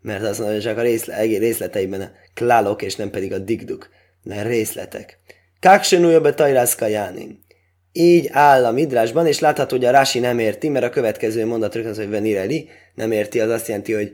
mert 0.01 0.23
azt 0.23 0.39
mondja, 0.39 0.55
hogy 0.55 0.65
csak 0.65 0.77
a 0.77 0.81
részle, 0.81 1.21
részleteiben 1.21 2.01
a 2.01 2.11
klálok, 2.33 2.81
és 2.81 2.95
nem 2.95 3.09
pedig 3.09 3.33
a 3.33 3.37
digduk, 3.37 3.89
de 4.23 4.41
részletek. 4.41 5.19
Káksenúja 5.59 6.21
be 6.21 6.33
tajrászka 6.33 6.85
Jánin. 6.85 7.43
Így 7.91 8.29
áll 8.31 8.65
a 8.65 8.71
midrásban, 8.71 9.27
és 9.27 9.39
látható, 9.39 9.75
hogy 9.75 9.85
a 9.85 9.91
Rási 9.91 10.19
nem 10.19 10.39
érti, 10.39 10.69
mert 10.69 10.85
a 10.85 10.89
következő 10.89 11.45
mondat 11.45 11.75
rögtön 11.75 11.95
hogy 11.95 12.09
Venireli 12.09 12.69
nem 12.95 13.11
érti, 13.11 13.39
az 13.39 13.49
azt 13.49 13.67
jelenti, 13.67 13.93
hogy 13.93 14.11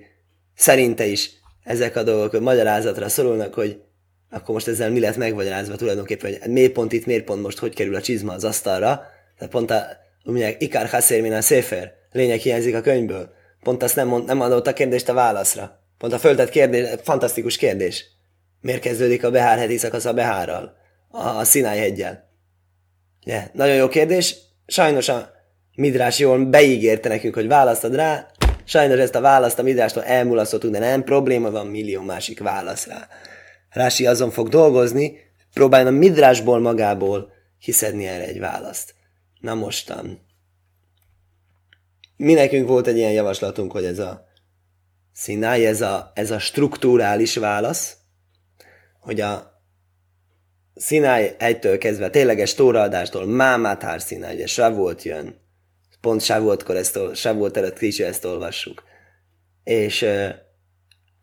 szerinte 0.56 1.06
is 1.06 1.32
ezek 1.64 1.96
a 1.96 2.04
dolgok 2.04 2.34
a 2.34 2.40
magyarázatra 2.40 3.10
szorulnak, 3.10 3.54
hogy 3.54 3.82
akkor 4.30 4.54
most 4.54 4.68
ezzel 4.68 4.90
mi 4.90 5.00
lett 5.00 5.18
megmagyarázva 5.18 5.76
tulajdonképpen, 5.76 6.36
hogy 6.42 6.52
miért 6.52 6.72
pont 6.72 6.94
itt, 6.94 7.06
miért 7.06 7.24
pont 7.24 7.42
most, 7.42 7.58
hogy 7.58 7.76
kerül 7.76 7.96
a 7.96 8.02
csizma 8.02 8.34
az 8.34 8.44
asztalra. 8.44 9.02
Tehát 9.38 9.54
pont 9.54 9.72
a, 9.72 9.86
mondják, 10.24 10.62
Ikár 10.62 10.88
Hassér, 10.88 11.22
min 11.22 11.34
a 11.34 11.42
Széfer, 11.42 11.94
lényeg 12.12 12.40
hiányzik 12.40 12.76
a 12.76 12.82
könyvből. 12.82 13.30
Pont 13.64 13.84
azt 13.84 13.96
nem, 13.96 14.08
mond, 14.08 14.26
nem 14.26 14.42
adott 14.42 14.68
a 14.68 14.74
kérdést 14.74 15.10
a 15.10 15.14
válaszra. 15.14 15.80
Pont 15.98 16.14
a 16.14 16.20
föltett 16.20 16.50
kérdés, 16.50 16.88
fantasztikus 17.04 17.58
kérdés. 17.58 18.06
Miért 18.62 18.82
kezdődik 18.82 19.24
a 19.24 19.32
Behár 19.32 19.58
heti 19.58 19.78
szakasz 19.78 20.06
a 20.06 20.14
Behárral? 20.14 20.78
A, 21.10 21.28
a 21.28 21.44
Sinai 21.44 21.78
hegyel. 21.78 22.30
Yeah. 23.26 23.44
Nagyon 23.54 23.76
jó 23.76 23.88
kérdés. 23.88 24.36
Sajnos 24.68 25.10
a 25.10 25.32
Midrás 25.76 26.20
jól 26.20 26.46
beígérte 26.46 27.10
nekünk, 27.10 27.34
hogy 27.34 27.48
választad 27.48 27.96
rá. 27.96 28.28
Sajnos 28.64 29.00
ezt 29.00 29.16
a 29.16 29.22
választ 29.22 29.60
a 29.60 29.64
Midrástól 29.64 30.04
elmulasztottuk, 30.04 30.72
de 30.72 30.80
nem 30.80 31.04
probléma, 31.04 31.52
van 31.52 31.68
millió 31.68 32.02
másik 32.02 32.40
válasz 32.40 32.88
rá. 32.88 33.08
Rási 33.70 34.06
azon 34.06 34.32
fog 34.32 34.50
dolgozni, 34.50 35.18
próbálna 35.54 35.90
midrásból 35.90 36.60
magából 36.60 37.32
hiszedni 37.60 38.08
erre 38.08 38.26
egy 38.26 38.40
választ. 38.40 38.94
Na 39.40 39.54
mostan. 39.54 40.28
Mi 42.18 42.34
nekünk 42.34 42.68
volt 42.68 42.88
egy 42.88 42.98
ilyen 42.98 43.12
javaslatunk, 43.12 43.72
hogy 43.72 43.86
ez 43.86 44.00
a 44.00 44.28
színáj, 45.14 45.66
ez 45.66 45.82
a, 45.82 46.12
ez 46.16 46.32
a 46.32 46.40
struktúrális 46.40 47.36
válasz, 47.36 47.98
hogy 49.00 49.22
a 49.22 49.62
Sinai 50.76 51.32
egytől 51.38 51.78
kezdve, 51.78 52.10
tényleges 52.10 52.54
tóraadástól, 52.54 53.26
Mámátár 53.26 54.00
Sinai, 54.00 54.34
ugye 54.34 54.48
Shavuot 54.48 55.04
jön, 55.04 55.36
pont 56.02 56.22
Shavuotkor 56.22 56.76
ezt, 56.76 57.00
Shavuot 57.16 57.58
előtt 57.58 57.78
kicsi 57.78 58.04
ezt 58.04 58.26
olvassuk. 58.26 58.84
És 59.64 60.06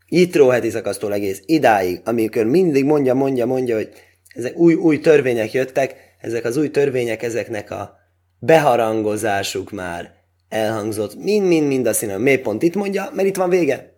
Yitro 0.08 0.48
heti 0.48 0.70
szakasztól 0.70 1.12
egész 1.12 1.42
idáig, 1.46 2.00
amikor 2.04 2.44
mindig 2.44 2.84
mondja, 2.84 3.14
mondja, 3.14 3.46
mondja, 3.46 3.76
hogy 3.76 3.92
ezek 4.34 4.56
új, 4.56 4.74
új 4.74 5.00
törvények 5.00 5.52
jöttek, 5.52 6.14
ezek 6.20 6.44
az 6.44 6.56
új 6.56 6.70
törvények, 6.70 7.22
ezeknek 7.22 7.70
a 7.70 7.96
beharangozásuk 8.38 9.70
már 9.70 10.14
elhangzott. 10.48 11.14
Mind-mind-mind 11.14 11.86
a 11.86 11.92
színen. 11.92 12.20
Miért 12.20 12.42
pont 12.42 12.62
itt 12.62 12.74
mondja? 12.74 13.10
Mert 13.14 13.28
itt 13.28 13.36
van 13.36 13.48
vége. 13.48 13.94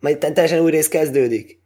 Majd 0.00 0.14
itt 0.14 0.34
teljesen 0.34 0.60
új 0.60 0.70
rész 0.70 0.88
kezdődik. 0.88 1.58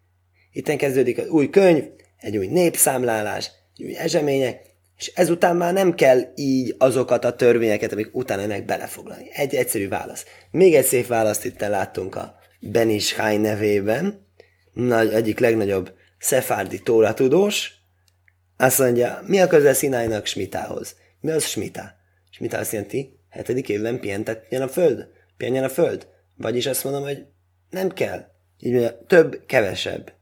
Itten 0.53 0.77
kezdődik 0.77 1.19
az 1.19 1.29
új 1.29 1.51
könyv, 1.51 1.85
egy 2.17 2.37
új 2.37 2.47
népszámlálás, 2.47 3.51
egy 3.77 3.85
új 3.85 3.97
események, 3.97 4.61
és 4.99 5.13
ezután 5.15 5.57
már 5.57 5.73
nem 5.73 5.95
kell 5.95 6.21
így 6.35 6.75
azokat 6.79 7.25
a 7.25 7.37
törvényeket, 7.37 7.93
amik 7.93 8.09
utána 8.13 8.43
ennek 8.43 8.65
belefoglalni. 8.65 9.29
Egy 9.33 9.55
egyszerű 9.55 9.89
válasz. 9.89 10.25
Még 10.51 10.75
egy 10.75 10.85
szép 10.85 11.07
választ 11.07 11.45
itt 11.45 11.61
láttunk 11.61 12.15
a 12.15 12.35
Ben 12.61 12.89
Ishai 12.89 13.37
nevében, 13.37 14.27
nagy, 14.73 15.13
egyik 15.13 15.39
legnagyobb 15.39 15.93
szefárdi 16.19 16.79
tóratudós, 16.83 17.73
azt 18.57 18.79
mondja, 18.79 19.23
mi 19.27 19.41
a 19.41 19.47
köze 19.47 19.73
Szinájnak 19.73 20.27
Smitához? 20.27 20.95
Mi 21.25 21.31
az 21.31 21.45
Smita? 21.45 21.95
Smita 22.31 22.59
azt 22.59 22.73
jelenti, 22.73 23.19
hetedik 23.29 23.69
évben 23.69 24.01
pihentetjen 24.01 24.63
a 24.63 24.69
föld, 24.69 25.09
pihenjen 25.37 25.65
a 25.65 25.69
föld. 25.69 26.09
Vagyis 26.37 26.67
azt 26.67 26.85
mondom, 26.85 27.03
hogy 27.03 27.27
nem 27.71 27.89
kell. 27.89 28.27
Így 28.59 28.73
mondja, 28.73 28.99
több, 29.07 29.45
kevesebb. 29.47 30.13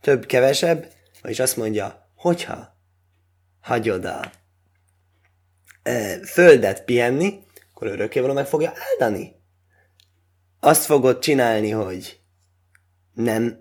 Több, 0.00 0.26
kevesebb, 0.26 0.92
vagyis 1.22 1.40
azt 1.40 1.56
mondja, 1.56 2.10
hogyha 2.14 2.76
hagyod 3.60 4.04
a 4.04 4.32
e, 5.82 6.26
földet 6.26 6.84
pihenni, 6.84 7.38
akkor 7.70 7.86
örökkévaló 7.86 8.32
meg 8.32 8.46
fogja 8.46 8.72
áldani 8.90 9.34
azt 10.60 10.84
fogod 10.84 11.18
csinálni, 11.18 11.70
hogy 11.70 12.20
nem 13.14 13.60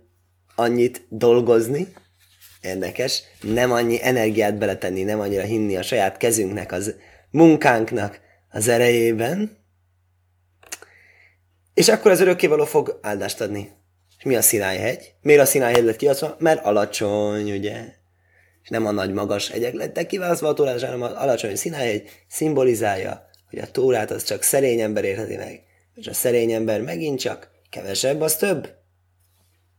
annyit 0.55 1.05
dolgozni, 1.09 1.93
érdekes, 2.61 3.23
nem 3.41 3.71
annyi 3.71 4.03
energiát 4.03 4.57
beletenni, 4.57 5.03
nem 5.03 5.19
annyira 5.19 5.43
hinni 5.43 5.77
a 5.77 5.81
saját 5.81 6.17
kezünknek, 6.17 6.71
az 6.71 6.95
munkánknak 7.29 8.19
az 8.49 8.67
erejében, 8.67 9.59
és 11.73 11.89
akkor 11.89 12.11
az 12.11 12.19
örökkévaló 12.19 12.65
fog 12.65 12.99
áldást 13.01 13.41
adni. 13.41 13.71
És 14.17 14.23
mi 14.23 14.35
a 14.35 14.41
Szinájhegy? 14.41 15.13
Miért 15.21 15.41
a 15.41 15.45
Szinájhegy 15.45 15.83
lett 15.83 15.95
kiválasztva? 15.95 16.35
Mert 16.39 16.65
alacsony, 16.65 17.51
ugye? 17.51 17.85
És 18.63 18.69
nem 18.69 18.85
a 18.85 18.91
nagy 18.91 19.13
magas 19.13 19.49
hegyek 19.49 19.73
lettek 19.73 20.07
kiválasztva 20.07 20.47
a 20.47 20.53
tórát, 20.53 20.81
hanem 20.81 21.01
az 21.01 21.11
alacsony 21.11 21.55
Szinájhegy 21.55 22.09
szimbolizálja, 22.27 23.29
hogy 23.49 23.59
a 23.59 23.71
tórát 23.71 24.11
az 24.11 24.23
csak 24.23 24.41
szerény 24.41 24.79
ember 24.79 25.03
érheti 25.03 25.35
meg 25.35 25.69
és 26.01 26.07
a 26.07 26.13
szerény 26.13 26.51
ember 26.51 26.81
megint 26.81 27.19
csak 27.19 27.51
kevesebb, 27.69 28.21
az 28.21 28.35
több. 28.35 28.75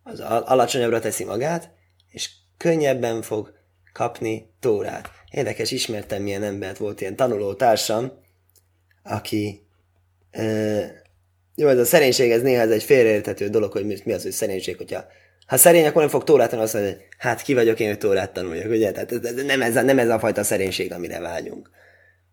Az 0.03 0.21
alacsonyabbra 0.21 1.01
teszi 1.01 1.25
magát, 1.25 1.71
és 2.11 2.31
könnyebben 2.63 3.23
fog 3.23 3.53
kapni 3.93 4.47
tórát. 4.61 5.11
Érdekes, 5.31 5.71
ismertem 5.71 6.23
milyen 6.23 6.43
embert, 6.43 6.79
volt 6.79 7.01
ilyen 7.01 7.17
tanuló 7.17 7.55
társam, 7.55 8.13
aki 9.03 9.67
e, 10.31 10.45
jó, 11.55 11.69
ez 11.69 11.79
a 11.79 11.85
szerénység, 11.85 12.31
ez 12.31 12.43
néha 12.43 12.61
ez 12.61 12.71
egy 12.71 12.83
félreérthető 12.83 13.49
dolog, 13.49 13.73
hogy 13.73 13.85
mi 14.05 14.13
az, 14.13 14.23
hogy 14.23 14.33
szerénység, 14.33 14.77
hogyha 14.77 15.05
ha 15.47 15.57
szerény, 15.57 15.87
akkor 15.87 16.01
nem 16.01 16.11
fog 16.11 16.25
tórát 16.25 16.51
tanulni, 16.51 16.71
azt 16.71 16.81
mondja, 16.81 16.93
hogy 16.93 17.07
hát 17.19 17.43
ki 17.43 17.55
vagyok 17.55 17.81
én, 17.81 17.89
hogy 17.89 17.99
tórát 17.99 18.33
tanuljak, 18.33 18.71
ugye? 18.71 18.93
Tehát 18.93 19.13
ez, 19.13 19.45
nem, 19.45 19.63
ez 19.63 19.77
a, 19.77 19.83
nem 19.83 19.99
ez 19.99 20.09
a 20.09 20.19
fajta 20.19 20.43
szerénység, 20.43 20.93
amire 20.93 21.21
vágyunk. 21.21 21.71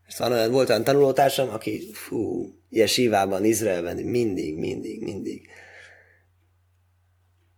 Szóval 0.07 0.49
volt 0.49 0.69
olyan 0.69 0.83
tanulótársam, 0.83 1.49
aki 1.49 1.89
fú, 1.93 2.49
Jesívában, 2.69 3.45
Izraelben 3.45 3.95
mindig, 3.97 4.57
mindig, 4.57 5.01
mindig. 5.01 5.49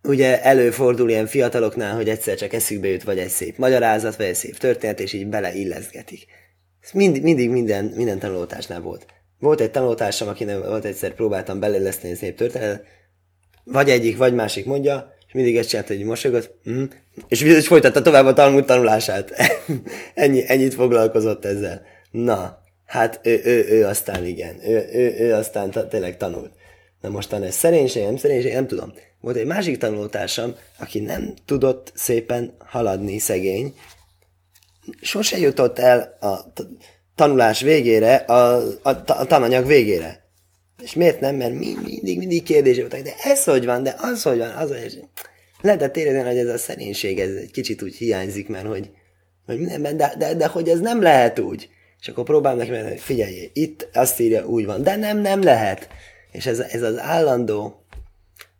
Ugye 0.02 0.42
előfordul 0.42 1.10
ilyen 1.10 1.26
fiataloknál, 1.26 1.94
hogy 1.94 2.08
egyszer 2.08 2.36
csak 2.36 2.52
eszükbe 2.52 2.88
jut 2.88 3.02
vagy 3.02 3.18
egy 3.18 3.28
szép 3.28 3.58
magyarázat, 3.58 4.16
vagy 4.16 4.26
egy 4.26 4.34
szép 4.34 4.58
történet, 4.58 5.00
és 5.00 5.12
így 5.12 5.26
beleilleszgetik. 5.26 6.26
Ez 6.82 6.90
mind, 6.92 7.22
mindig 7.22 7.50
minden, 7.50 7.84
minden 7.84 8.18
tanulótársnál 8.18 8.80
volt. 8.80 9.06
Volt 9.38 9.60
egy 9.60 9.70
tanulótársam, 9.70 10.28
akinek 10.28 10.66
volt 10.66 10.84
egyszer 10.84 11.14
próbáltam 11.14 11.60
beleilleszteni 11.60 12.12
egy 12.12 12.18
szép 12.18 12.36
történetet, 12.36 12.84
vagy 13.64 13.90
egyik, 13.90 14.16
vagy 14.16 14.34
másik 14.34 14.64
mondja, 14.64 15.14
és 15.26 15.32
mindig 15.32 15.56
ezt 15.56 15.68
csinálta, 15.68 15.94
hogy 15.94 16.04
mosogat, 16.04 16.54
mm, 16.70 16.84
és 17.28 17.66
folytatta 17.66 18.02
tovább 18.02 18.26
a 18.26 18.32
tanult 18.32 18.66
tanulását. 18.66 19.32
Ennyi, 20.14 20.44
ennyit 20.46 20.74
foglalkozott 20.74 21.44
ezzel. 21.44 21.82
Na, 22.10 22.58
hát 22.86 23.20
ő, 23.22 23.40
ő, 23.44 23.64
ő 23.68 23.86
aztán 23.86 24.26
igen, 24.26 24.56
ő, 24.64 24.88
ő, 24.92 25.14
ő 25.18 25.34
aztán 25.34 25.88
tényleg 25.88 26.16
tanult. 26.16 26.52
Na 27.02 27.08
mostan 27.08 27.42
ez 27.42 27.54
szerénység, 27.54 28.04
nem 28.04 28.16
szerénység, 28.16 28.52
nem 28.52 28.66
tudom. 28.66 28.92
Volt 29.20 29.36
egy 29.36 29.46
másik 29.46 29.78
tanulótársam, 29.78 30.54
aki 30.78 31.00
nem 31.00 31.34
tudott 31.46 31.92
szépen 31.94 32.54
haladni, 32.58 33.18
szegény. 33.18 33.74
Sose 35.00 35.38
jutott 35.38 35.78
el 35.78 36.16
a 36.20 36.52
tanulás 37.14 37.60
végére, 37.60 38.14
a, 38.14 38.56
a, 38.82 38.88
a 39.06 39.26
tananyag 39.26 39.66
végére. 39.66 40.22
És 40.82 40.94
miért 40.94 41.20
nem? 41.20 41.36
Mert 41.36 41.54
mindig, 41.54 42.18
mindig 42.18 42.42
kérdés 42.42 42.78
voltak, 42.78 43.00
de 43.00 43.14
ez 43.22 43.44
hogy 43.44 43.64
van, 43.64 43.82
de 43.82 43.94
az 43.98 44.22
hogy 44.22 44.38
van, 44.38 44.50
az 44.50 44.68
hogy... 44.68 45.04
Lehetett 45.60 45.96
érezni, 45.96 46.20
hogy 46.20 46.38
ez 46.38 46.48
a 46.48 46.58
szerénység, 46.58 47.20
ez 47.20 47.34
egy 47.34 47.50
kicsit 47.50 47.82
úgy 47.82 47.94
hiányzik, 47.94 48.48
mert 48.48 48.66
hogy, 48.66 48.90
hogy 49.46 49.58
mindenben, 49.58 49.96
de, 49.96 50.14
de, 50.18 50.34
de, 50.34 50.46
hogy 50.46 50.68
ez 50.68 50.80
nem 50.80 51.02
lehet 51.02 51.38
úgy. 51.38 51.68
És 52.00 52.08
akkor 52.08 52.24
próbálom 52.24 52.58
neki 52.58 52.70
hogy 52.70 53.00
figyelj, 53.00 53.50
itt 53.52 53.88
azt 53.92 54.20
írja, 54.20 54.46
úgy 54.46 54.66
van, 54.66 54.82
de 54.82 54.96
nem, 54.96 55.18
nem 55.18 55.42
lehet. 55.42 55.88
És 56.32 56.46
ez, 56.46 56.58
ez 56.58 56.82
az 56.82 56.98
állandó, 56.98 57.86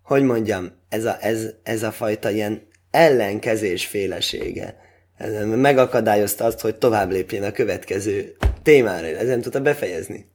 hogy 0.03 0.23
mondjam, 0.23 0.73
ez 0.89 1.05
a, 1.05 1.17
ez, 1.21 1.47
ez 1.63 1.83
a 1.83 1.91
fajta 1.91 2.31
ilyen 2.31 2.67
ellenkezés 2.91 3.87
félesége. 3.87 4.77
Ez 5.17 5.45
megakadályozta 5.45 6.45
azt, 6.45 6.61
hogy 6.61 6.77
tovább 6.77 7.11
lépjen 7.11 7.43
a 7.43 7.53
következő 7.53 8.37
témára, 8.63 9.07
ez 9.07 9.27
nem 9.27 9.41
tudta 9.41 9.61
befejezni. 9.61 10.31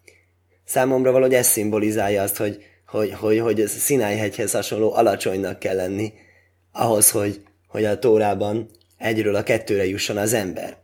Számomra 0.65 1.11
valahogy 1.11 1.33
ez 1.33 1.47
szimbolizálja 1.47 2.21
azt, 2.21 2.37
hogy, 2.37 2.63
hogy, 2.87 3.11
hogy, 3.11 3.39
hogy 3.39 3.61
ez 3.61 3.71
Szinájhegyhez 3.71 4.51
hasonló 4.51 4.93
alacsonynak 4.93 5.59
kell 5.59 5.75
lenni, 5.75 6.13
ahhoz, 6.71 7.11
hogy, 7.11 7.41
hogy 7.67 7.85
a 7.85 7.99
Tórában 7.99 8.69
egyről 8.97 9.35
a 9.35 9.43
kettőre 9.43 9.85
jusson 9.85 10.17
az 10.17 10.33
ember. 10.33 10.77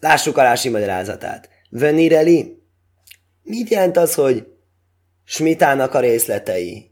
Lássuk 0.00 0.36
a 0.36 0.42
Rási 0.42 0.68
magyarázatát. 0.68 1.48
Venireli? 1.70 2.62
Mit 3.42 3.68
jelent 3.68 3.96
az, 3.96 4.14
hogy 4.14 4.46
Smitának 5.28 5.94
a 5.94 6.00
részletei? 6.00 6.90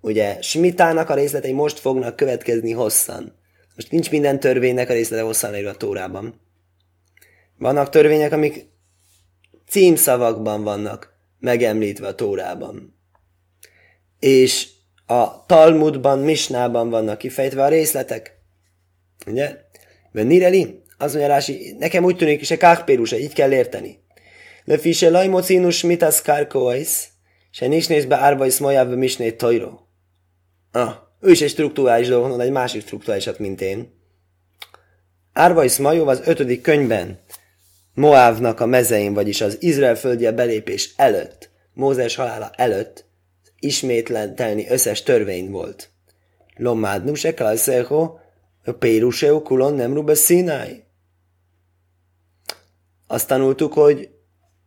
Ugye, 0.00 0.42
Smitának 0.42 1.10
a 1.10 1.14
részletei 1.14 1.52
most 1.52 1.78
fognak 1.78 2.16
következni 2.16 2.72
hosszan. 2.72 3.38
Most 3.74 3.90
nincs 3.90 4.10
minden 4.10 4.40
törvénynek 4.40 4.88
a 4.88 4.92
részlete 4.92 5.22
hosszan 5.22 5.50
leírva 5.50 5.70
a 5.70 5.76
Tórában. 5.76 6.40
Vannak 7.58 7.88
törvények, 7.88 8.32
amik 8.32 8.66
címszavakban 9.68 10.62
vannak 10.62 11.14
megemlítve 11.38 12.06
a 12.06 12.14
Tórában. 12.14 12.98
És 14.18 14.68
a 15.06 15.46
Talmudban, 15.46 16.18
Misnában 16.18 16.90
vannak 16.90 17.18
kifejtve 17.18 17.62
a 17.62 17.68
részletek. 17.68 18.38
Ugye? 19.26 19.56
Mert 20.12 20.26
Nireli, 20.26 20.82
az 20.98 21.12
mondja 21.12 21.30
Rási, 21.30 21.76
nekem 21.78 22.04
úgy 22.04 22.16
tűnik, 22.16 22.44
se 22.44 22.56
káhpérusa, 22.56 23.16
így 23.16 23.32
kell 23.32 23.52
érteni. 23.52 23.98
Le 24.64 24.78
fise 24.78 25.10
lajmocinus 25.10 25.82
mitas 25.82 26.22
karkoais, 26.22 27.11
se 27.52 27.66
nisnész 27.66 28.04
be 28.04 28.16
árvais 28.16 28.58
majába 28.58 28.96
misné 28.96 29.32
tojro. 29.32 29.78
Ah, 30.70 30.94
ő 31.20 31.30
is 31.30 31.40
egy 31.40 31.50
struktúrális 31.50 32.08
dolgon, 32.08 32.40
egy 32.40 32.50
másik 32.50 32.82
struktúrálisat, 32.82 33.38
mint 33.38 33.60
én. 33.60 34.00
Árvais 35.32 35.78
Majó 35.78 36.06
az 36.06 36.22
ötödik 36.24 36.60
könyvben, 36.62 37.18
Moávnak 37.94 38.60
a 38.60 38.66
mezein, 38.66 39.14
vagyis 39.14 39.40
az 39.40 39.56
Izrael 39.60 39.94
földje 39.94 40.32
belépés 40.32 40.92
előtt, 40.96 41.50
Mózes 41.74 42.14
halála 42.14 42.50
előtt, 42.56 43.04
ismétlentelni 43.58 44.68
összes 44.68 45.02
törvény 45.02 45.50
volt. 45.50 45.90
Lomádnu 46.56 47.14
se 47.14 47.34
kalszeho, 47.34 48.18
péruseu 48.78 49.42
kulon 49.42 49.74
nem 49.74 49.94
rube 49.94 50.14
színáj. 50.14 50.84
Azt 53.06 53.28
tanultuk, 53.28 53.72
hogy 53.72 54.10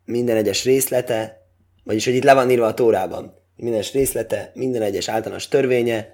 minden 0.05 0.37
egyes 0.37 0.63
részlete, 0.63 1.44
vagyis 1.85 2.05
hogy 2.05 2.15
itt 2.15 2.23
le 2.23 2.33
van 2.33 2.51
írva 2.51 2.65
a 2.65 2.73
Tórában, 2.73 3.33
minden 3.55 3.83
részlete, 3.93 4.51
minden 4.53 4.81
egyes 4.81 5.09
általános 5.09 5.47
törvénye, 5.47 6.07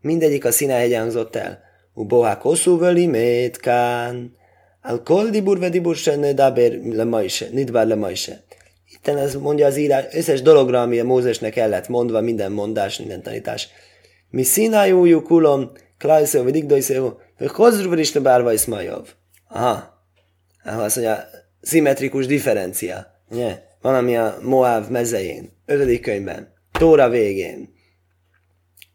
mindegyik 0.00 0.44
a 0.44 0.50
Színáhegyen 0.50 1.00
hangzott 1.00 1.36
el. 1.36 1.62
Ubohá 1.94 2.38
kosszú 2.38 2.78
völi 2.78 3.06
métkán, 3.06 4.36
al 4.82 5.02
kol 5.02 5.30
dibur 5.30 5.58
ve 5.58 5.70
ne 6.16 6.32
daber 6.32 6.72
le 6.72 7.04
majse, 7.04 7.46
nidbár 7.50 7.86
le 7.86 7.94
majse. 7.94 8.44
Itten 8.92 9.18
ez 9.18 9.34
mondja 9.34 9.66
az 9.66 9.76
írás 9.76 10.04
összes 10.12 10.42
dologra, 10.42 10.82
ami 10.82 10.98
a 10.98 11.04
Mózesnek 11.04 11.52
kellett 11.52 11.88
mondva, 11.88 12.20
minden 12.20 12.52
mondás, 12.52 12.98
minden 12.98 13.22
tanítás. 13.22 13.68
Mi 14.30 14.42
színájú 14.42 15.22
kulom, 15.22 15.70
klajszó, 15.98 16.42
vagy 16.42 16.52
digdojszó, 16.52 17.12
hogy 17.38 17.50
hozrúver 17.50 17.98
is 17.98 18.12
bárva 18.12 18.52
is 18.52 18.64
majov. 18.64 19.08
Aha. 19.48 20.02
Aha, 20.64 20.82
azt 20.82 20.96
mondja, 20.96 21.24
szimmetrikus 21.60 22.26
differencia. 22.26 23.06
Nye? 23.30 23.46
Van, 23.46 23.62
ami 23.92 24.16
a 24.16 24.38
Moáv 24.42 24.88
mezején, 24.88 25.52
ötödik 25.66 26.00
könyvben, 26.00 26.52
Tóra 26.72 27.08
végén 27.08 27.74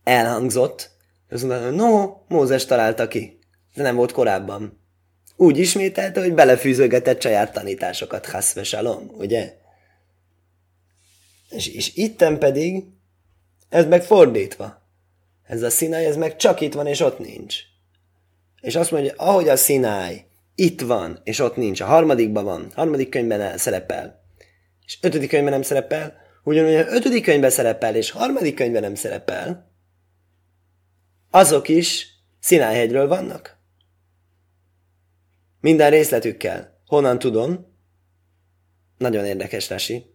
elhangzott, 0.03 0.89
azt 1.29 1.43
mondta, 1.43 1.69
no, 1.69 2.17
Mózes 2.27 2.65
találta 2.65 3.07
ki, 3.07 3.39
de 3.73 3.83
nem 3.83 3.95
volt 3.95 4.11
korábban. 4.11 4.83
Úgy 5.35 5.57
ismételte, 5.57 6.21
hogy 6.21 6.33
belefűzögetett 6.33 7.21
saját 7.21 7.53
tanításokat, 7.53 8.25
haszve 8.25 8.63
salom, 8.63 9.11
ugye? 9.17 9.57
És, 11.49 11.67
és 11.67 11.95
itten 11.95 12.39
pedig, 12.39 12.83
ez 13.69 13.85
meg 13.85 14.03
fordítva. 14.03 14.81
Ez 15.43 15.61
a 15.61 15.69
színáj, 15.69 16.05
ez 16.05 16.15
meg 16.15 16.35
csak 16.35 16.61
itt 16.61 16.73
van, 16.73 16.87
és 16.87 16.99
ott 16.99 17.19
nincs. 17.19 17.55
És 18.61 18.75
azt 18.75 18.91
mondja, 18.91 19.13
ahogy 19.17 19.49
a 19.49 19.55
színáj 19.55 20.25
itt 20.55 20.81
van, 20.81 21.19
és 21.23 21.39
ott 21.39 21.55
nincs, 21.55 21.81
a 21.81 21.85
harmadikban 21.85 22.43
van, 22.43 22.71
harmadik 22.75 23.09
könyvben 23.09 23.41
el 23.41 23.57
szerepel, 23.57 24.18
és 24.89 24.97
ötödik 25.01 25.29
könyvben 25.29 25.51
nem 25.51 25.61
szerepel, 25.61 26.17
ugyanúgy 26.43 26.73
a 26.73 26.87
ötödik 26.87 27.23
könyvben 27.23 27.49
szerepel, 27.49 27.95
és 27.95 28.11
harmadik 28.11 28.55
könyvben 28.55 28.81
nem 28.81 28.95
szerepel, 28.95 29.71
azok 31.29 31.67
is 31.67 32.07
Szinájhegyről 32.39 33.07
vannak. 33.07 33.57
Minden 35.61 35.89
részletükkel. 35.89 36.81
Honnan 36.85 37.19
tudom? 37.19 37.75
Nagyon 38.97 39.25
érdekes, 39.25 39.69
Resi. 39.69 40.05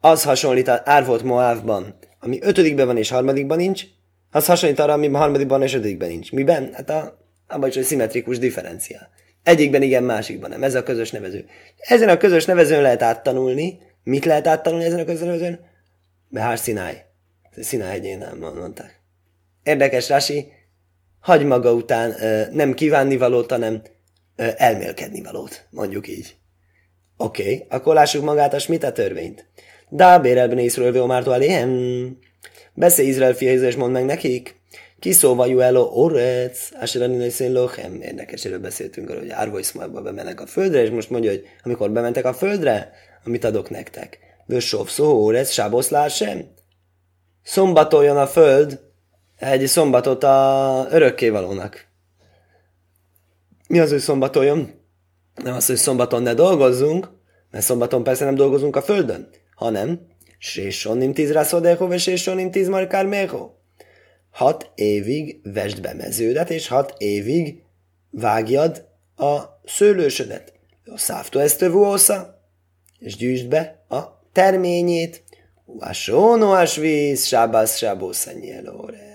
Az 0.00 0.24
hasonlít 0.24 0.68
az 0.68 0.80
Árvolt 0.84 1.22
Moávban, 1.22 1.98
ami 2.20 2.38
ötödikben 2.42 2.86
van 2.86 2.96
és 2.96 3.08
harmadikban 3.08 3.56
nincs, 3.56 3.84
az 4.30 4.46
hasonlít 4.46 4.78
arra, 4.78 4.92
ami 4.92 5.08
harmadikban 5.08 5.62
és 5.62 5.74
ötödikben 5.74 6.08
nincs. 6.08 6.32
Miben? 6.32 6.72
Hát 6.72 6.90
a, 6.90 7.18
abban 7.46 7.68
is 7.68 7.76
egy 7.76 7.84
szimmetrikus 7.84 8.38
differencia. 8.38 9.08
Egyikben 9.44 9.82
igen, 9.82 10.02
másikban 10.02 10.50
nem. 10.50 10.62
Ez 10.62 10.74
a 10.74 10.82
közös 10.82 11.10
nevező. 11.10 11.46
Ezen 11.76 12.08
a 12.08 12.16
közös 12.16 12.44
nevezőn 12.44 12.82
lehet 12.82 13.02
áttanulni. 13.02 13.78
Mit 14.04 14.24
lehet 14.24 14.46
áttanulni 14.46 14.84
ezen 14.84 14.98
a 14.98 15.04
közös 15.04 15.26
nevezőn? 15.26 15.60
Behár 16.28 16.58
Szináj. 16.58 17.04
Szináj 17.60 17.90
hegyén 17.90 18.24
mondták. 18.38 19.00
Érdekes, 19.62 20.08
Rasi, 20.08 20.52
hagy 21.20 21.44
maga 21.44 21.72
után 21.72 22.14
nem 22.52 22.74
kívánni 22.74 23.16
valót, 23.16 23.50
hanem 23.50 23.82
elmélkedni 24.36 25.22
valót, 25.22 25.66
mondjuk 25.70 26.08
így. 26.08 26.36
Oké, 27.16 27.42
okay, 27.42 27.66
akkor 27.68 27.94
lássuk 27.94 28.24
magát 28.24 28.54
a 28.54 28.58
Smita 28.58 28.92
törvényt. 28.92 29.46
Dábér 29.88 30.38
elben 30.38 30.58
észről 30.58 31.02
Omártó 31.02 31.30
aléhem. 31.30 32.18
Beszélj 32.74 33.08
Izrael 33.08 33.34
fia 33.34 33.52
és 33.52 33.76
mondd 33.76 33.92
meg 33.92 34.04
nekik. 34.04 34.60
Kiszóva 35.04 35.46
Juelo 35.46 35.82
Orec, 35.92 36.68
Asherani 36.80 37.30
Szén 37.30 37.52
Lochem. 37.52 38.00
Érdekes, 38.00 38.44
erről 38.44 38.58
beszéltünk 38.58 39.08
arról, 39.08 39.20
hogy 39.20 39.30
Árvojszmajba 39.30 40.02
bemennek 40.02 40.40
a 40.40 40.46
földre, 40.46 40.82
és 40.82 40.90
most 40.90 41.10
mondja, 41.10 41.30
hogy 41.30 41.42
amikor 41.62 41.90
bementek 41.90 42.24
a 42.24 42.32
földre, 42.32 42.92
amit 43.24 43.44
adok 43.44 43.70
nektek. 43.70 44.18
Vössov 44.46 44.88
szó 44.88 45.24
Orec, 45.24 45.50
Sáboszlár 45.50 46.10
sem. 46.10 46.44
Szombatoljon 47.42 48.16
a 48.16 48.26
föld, 48.26 48.80
egy 49.36 49.66
szombatot 49.66 50.24
a 50.24 50.86
örökkévalónak. 50.90 51.86
Mi 53.68 53.78
az, 53.78 53.90
hogy 53.90 53.98
szombatoljon? 53.98 54.70
Nem 55.42 55.54
az, 55.54 55.66
hogy 55.66 55.76
szombaton 55.76 56.22
ne 56.22 56.34
dolgozzunk, 56.34 57.10
mert 57.50 57.64
szombaton 57.64 58.02
persze 58.04 58.24
nem 58.24 58.34
dolgozunk 58.34 58.76
a 58.76 58.82
földön, 58.82 59.28
hanem 59.54 60.00
Sésonim 60.38 61.12
tíz 61.12 61.32
rászodého, 61.32 61.92
és 61.92 62.02
Sésonim 62.02 62.50
tíz 62.50 62.68
markár 62.68 63.06
mého. 63.06 63.53
Hat 64.34 64.70
évig 64.74 65.40
vesd 65.42 65.80
be 65.80 65.94
meződet, 65.94 66.50
és 66.50 66.68
hat 66.68 66.94
évig 66.98 67.62
vágjad 68.10 68.88
a 69.16 69.40
szőlősödet. 69.64 70.52
A 70.84 70.98
szávtó 70.98 71.38
esztövósza, 71.38 72.42
és 72.98 73.16
gyűjtsd 73.16 73.48
be 73.48 73.84
a 73.88 74.00
terményét. 74.32 75.22
Vasónoás 75.64 76.76
víz, 76.76 77.24
sábász 77.24 77.76
sábósza 77.76 78.32
nyelóre. 78.32 79.14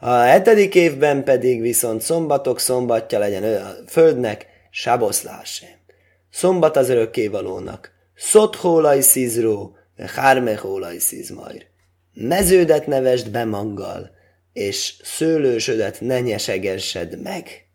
A 0.00 0.10
hetedik 0.10 0.74
évben 0.74 1.24
pedig 1.24 1.60
viszont 1.60 2.00
szombatok 2.00 2.60
szombatja 2.60 3.18
legyen 3.18 3.42
a 3.42 3.74
földnek, 3.86 4.46
saboszlásem. 4.70 5.68
Szombat 6.30 6.76
az 6.76 6.88
örökkévalónak. 6.88 7.92
Szothólaj 8.14 9.00
szizró, 9.00 9.76
hármehólaj 10.14 10.98
szizmajr. 10.98 11.66
Meződet 12.14 12.86
nevesd 12.86 13.30
be 13.30 13.44
maggal, 13.44 14.10
és 14.52 14.94
szőlősödet 15.02 16.00
ne 16.00 16.20
nyesegessed 16.20 17.22
meg. 17.22 17.66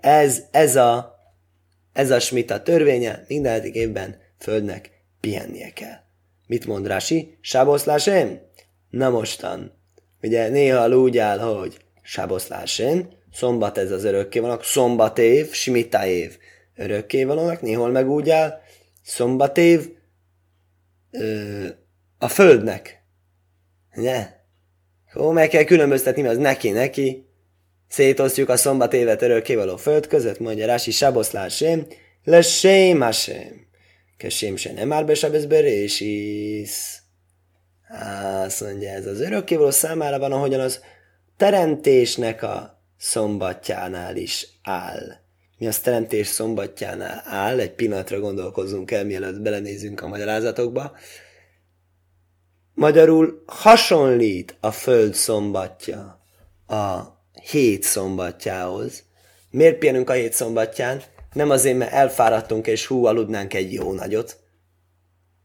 Ez, 0.00 0.42
ez 0.50 0.76
a, 0.76 1.18
ez 1.92 2.10
a 2.10 2.20
smita 2.20 2.62
törvénye, 2.62 3.24
minden 3.28 3.64
évben 3.64 4.16
földnek 4.38 4.90
pihennie 5.20 5.70
kell. 5.72 5.96
Mit 6.46 6.66
mond 6.66 6.86
Rási? 6.86 7.38
Sáboszlásem? 7.40 8.40
Na 8.90 9.10
mostan, 9.10 9.82
Ugye 10.22 10.48
néha 10.48 10.96
úgy 10.96 11.18
áll, 11.18 11.38
hogy 11.38 11.76
Sáboszlásen, 12.02 13.08
szombat 13.32 13.78
ez 13.78 13.90
az 13.90 14.04
örökké 14.04 14.38
vannak, 14.38 14.64
szombat 14.64 15.18
év, 15.18 15.52
smita 15.52 16.06
év, 16.06 16.38
örökkévalónak, 16.76 17.60
néhol 17.60 17.90
meg 17.90 18.08
úgy 18.08 18.30
áll, 18.30 18.60
szombatév 19.02 19.90
ö, 21.10 21.66
a 22.18 22.28
földnek. 22.28 23.01
Ugye? 23.96 24.28
Ó, 25.16 25.30
meg 25.30 25.48
kell 25.48 25.64
különböztetni, 25.64 26.22
mert 26.22 26.34
az 26.34 26.40
neki, 26.40 26.70
neki. 26.70 27.26
Szétosztjuk 27.88 28.48
a 28.48 28.56
szombatévet 28.56 29.22
örökkévaló 29.22 29.76
föld 29.76 30.06
között, 30.06 30.38
mondja 30.38 30.66
Rási 30.66 30.90
Saboszlásém, 30.90 31.86
le 32.24 32.42
sém 32.42 33.00
hasém. 33.00 33.66
Kesém 34.16 34.56
se 34.56 34.72
nem 34.72 34.88
már 34.88 35.06
be 35.06 35.74
is. 35.74 36.02
Azt 38.44 38.60
mondja, 38.60 38.90
ez 38.90 39.06
az 39.06 39.20
örökkévaló 39.20 39.70
számára 39.70 40.18
van, 40.18 40.32
ahogyan 40.32 40.60
az 40.60 40.80
teremtésnek 41.36 42.42
a 42.42 42.82
szombatjánál 42.98 44.16
is 44.16 44.48
áll. 44.62 45.20
Mi 45.58 45.66
az 45.66 45.78
teremtés 45.78 46.26
szombatjánál 46.26 47.22
áll, 47.24 47.58
egy 47.58 47.72
pillanatra 47.72 48.20
gondolkozzunk 48.20 48.90
el, 48.90 49.04
mielőtt 49.04 49.40
belenézünk 49.40 50.02
a 50.02 50.08
magyarázatokba. 50.08 50.96
Magyarul 52.74 53.42
hasonlít 53.46 54.56
a 54.60 54.70
föld 54.70 55.14
szombatja 55.14 56.20
a 56.66 57.00
hét 57.50 57.82
szombatjához. 57.82 59.02
Miért 59.50 59.78
pihenünk 59.78 60.10
a 60.10 60.12
hét 60.12 60.32
szombatján? 60.32 61.02
Nem 61.32 61.50
azért, 61.50 61.78
mert 61.78 61.92
elfáradtunk 61.92 62.66
és 62.66 62.86
hú, 62.86 63.04
aludnánk 63.04 63.54
egy 63.54 63.72
jó 63.72 63.92
nagyot. 63.92 64.36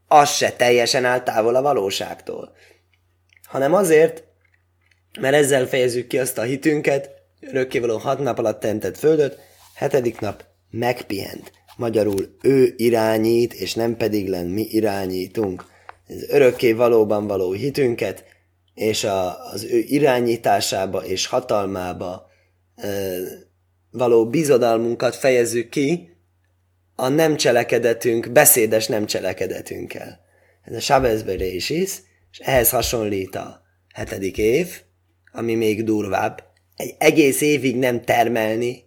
Az 0.08 0.30
se 0.30 0.52
teljesen 0.52 1.06
áll 1.06 1.24
távol 1.24 1.56
a 1.56 1.62
valóságtól. 1.62 2.56
Hanem 3.44 3.74
azért, 3.74 4.24
mert 5.20 5.36
ezzel 5.36 5.66
fejezzük 5.66 6.08
ki 6.08 6.20
azt 6.20 6.38
a 6.38 6.42
hitünket, 6.42 7.10
örökkévaló 7.42 7.98
hat 7.98 8.20
nap 8.20 8.38
alatt 8.40 8.60
teremtett 8.60 8.98
földöt, 8.98 9.38
hetedik 9.76 10.20
nap 10.20 10.44
megpihent. 10.70 11.52
Magyarul 11.78 12.38
ő 12.42 12.74
irányít, 12.78 13.54
és 13.54 13.74
nem 13.74 13.98
pedig 13.98 14.28
len 14.28 14.46
mi 14.46 14.62
irányítunk. 14.62 15.66
Ez 16.08 16.30
örökké 16.30 16.72
valóban 16.72 17.28
való 17.28 17.52
hitünket, 17.52 18.26
és 18.74 19.04
a, 19.04 19.46
az 19.52 19.64
ő 19.64 19.78
irányításába 19.78 21.06
és 21.06 21.26
hatalmába 21.26 22.28
e, 22.76 22.90
való 23.92 24.30
bizodalmunkat 24.30 25.16
fejezzük 25.16 25.70
ki 25.70 26.18
a 26.96 27.08
nem 27.08 27.36
cselekedetünk, 27.36 28.32
beszédes 28.32 28.88
nem 28.88 29.06
cselekedetünkkel. 29.06 30.20
Ez 30.62 30.76
a 30.76 30.80
Sábezberés 30.80 31.70
is, 31.70 32.02
és 32.32 32.40
ehhez 32.40 32.70
hasonlít 32.70 33.36
a 33.36 33.62
hetedik 33.94 34.38
év, 34.38 34.82
ami 35.32 35.56
még 35.56 35.84
durvább, 35.84 36.44
egy 36.76 36.96
egész 36.98 37.42
évig 37.42 37.78
nem 37.78 38.02
termelni, 38.02 38.84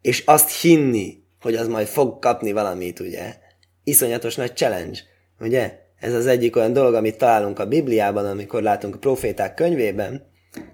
és 0.00 0.22
azt 0.26 0.60
hinni, 0.60 1.22
hogy 1.40 1.54
az 1.54 1.68
majd 1.68 1.86
fog 1.86 2.18
kapni 2.18 2.52
valamit, 2.52 3.00
ugye? 3.00 3.36
Iszonyatos 3.84 4.34
nagy 4.34 4.56
challenge, 4.56 4.98
ugye? 5.40 5.78
Ez 6.00 6.14
az 6.14 6.26
egyik 6.26 6.56
olyan 6.56 6.72
dolog, 6.72 6.94
amit 6.94 7.18
találunk 7.18 7.58
a 7.58 7.66
Bibliában, 7.66 8.26
amikor 8.26 8.62
látunk 8.62 8.94
a 8.94 8.98
proféták 8.98 9.54
könyvében. 9.54 10.28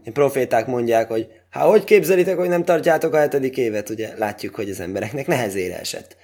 A 0.05 0.11
proféták 0.13 0.67
mondják, 0.67 1.09
hogy 1.09 1.29
hát 1.51 1.65
hogy 1.65 1.85
képzelitek, 1.85 2.37
hogy 2.37 2.49
nem 2.49 2.65
tartjátok 2.65 3.15
a 3.15 3.19
hetedik 3.19 3.57
évet, 3.57 3.91
ugye? 3.91 4.13
Látjuk, 4.17 4.55
hogy 4.55 4.71
az 4.71 4.81
embereknek 4.81 5.27
nehezére 5.27 5.79
esett. 5.79 6.17